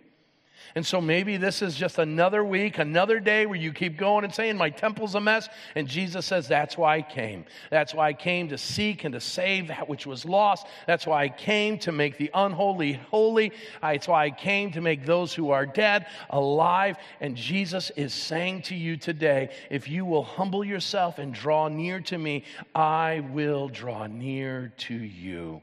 And 0.75 0.85
so 0.85 1.01
maybe 1.01 1.37
this 1.37 1.63
is 1.63 1.75
just 1.75 1.99
another 1.99 2.45
week, 2.45 2.79
another 2.79 3.21
day 3.21 3.47
where 3.47 3.59
you 3.59 3.73
keep 3.73 3.97
going 3.97 4.25
and 4.25 4.35
saying, 4.35 4.57
My 4.57 4.71
temple's 4.71 5.15
a 5.15 5.21
mess. 5.21 5.49
And 5.75 5.89
Jesus 5.89 6.27
says, 6.27 6.49
That's 6.49 6.77
why 6.77 6.97
I 6.97 7.03
came. 7.03 7.45
That's 7.71 7.95
why 7.95 8.09
I 8.09 8.13
came 8.13 8.49
to 8.49 8.59
seek 8.59 9.05
and 9.05 9.13
to 9.15 9.21
save 9.21 9.69
that 9.69 9.89
which 9.89 10.07
was 10.07 10.25
lost. 10.25 10.67
That's 10.87 11.07
why 11.07 11.25
I 11.25 11.29
came 11.29 11.79
to 11.81 11.93
make 11.93 12.19
the 12.19 12.31
unholy 12.35 12.95
holy. 13.11 13.53
That's 13.81 14.09
why 14.09 14.27
I 14.27 14.31
came 14.31 14.73
to 14.73 14.81
make 14.81 15.07
those 15.07 15.33
who 15.33 15.51
are 15.51 15.67
dead 15.67 16.07
alive. 16.31 16.97
And 17.21 17.37
Jesus 17.37 17.91
is 17.91 18.13
saying 18.13 18.63
to 18.63 18.75
you 18.75 18.97
today, 18.97 19.51
If 19.71 19.89
you 19.89 20.05
will 20.05 20.25
humble 20.25 20.65
yourself 20.65 21.19
and 21.19 21.33
draw 21.33 21.69
near 21.69 22.01
to 22.01 22.19
me, 22.19 22.45
I 22.75 23.25
will 23.31 23.69
draw 23.69 24.07
near 24.07 24.73
to 24.79 24.95
you. 24.95 25.63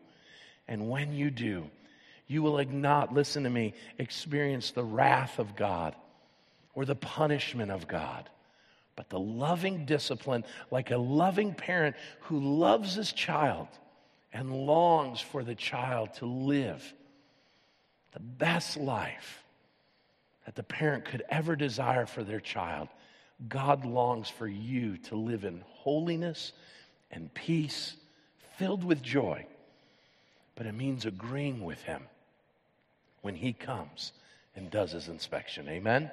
And 0.68 0.90
when 0.90 1.14
you 1.14 1.30
do, 1.30 1.70
you 2.28 2.42
will 2.42 2.64
not, 2.66 3.14
listen 3.14 3.44
to 3.44 3.50
me, 3.50 3.74
experience 3.98 4.72
the 4.72 4.84
wrath 4.84 5.40
of 5.40 5.56
God 5.56 5.96
or 6.74 6.86
the 6.86 6.96
punishment 6.96 7.72
of 7.72 7.88
God, 7.88 8.30
but 8.96 9.10
the 9.10 9.20
loving 9.20 9.86
discipline, 9.86 10.44
like 10.72 10.92
a 10.92 10.98
loving 10.98 11.54
parent 11.54 11.96
who 12.22 12.40
loves 12.40 12.96
his 12.96 13.12
child 13.12 13.68
and 14.32 14.52
longs 14.52 15.20
for 15.20 15.44
the 15.44 15.56
child 15.56 16.14
to 16.16 16.26
live 16.26 16.94
the 18.14 18.20
best 18.20 18.78
life 18.78 19.44
that 20.46 20.56
the 20.56 20.64
parent 20.64 21.06
could 21.06 21.24
ever 21.30 21.56
desire 21.56 22.06
for 22.06 22.24
their 22.24 22.40
child. 22.40 22.88
God 23.48 23.86
longs 23.86 24.30
for 24.30 24.48
you 24.48 24.98
to 24.98 25.16
live 25.16 25.44
in 25.44 25.64
holiness 25.68 26.54
and 27.12 27.34
peace, 27.34 27.96
filled 28.58 28.84
with 28.84 29.02
joy. 29.02 29.46
But 30.56 30.68
it 30.68 30.74
means 30.74 31.06
agreeing 31.06 31.64
with 31.64 31.82
Him 31.82 32.04
when 33.24 33.34
he 33.34 33.52
comes 33.52 34.12
and 34.56 34.70
does 34.70 34.92
his 34.92 35.08
inspection. 35.08 35.68
Amen? 35.68 36.12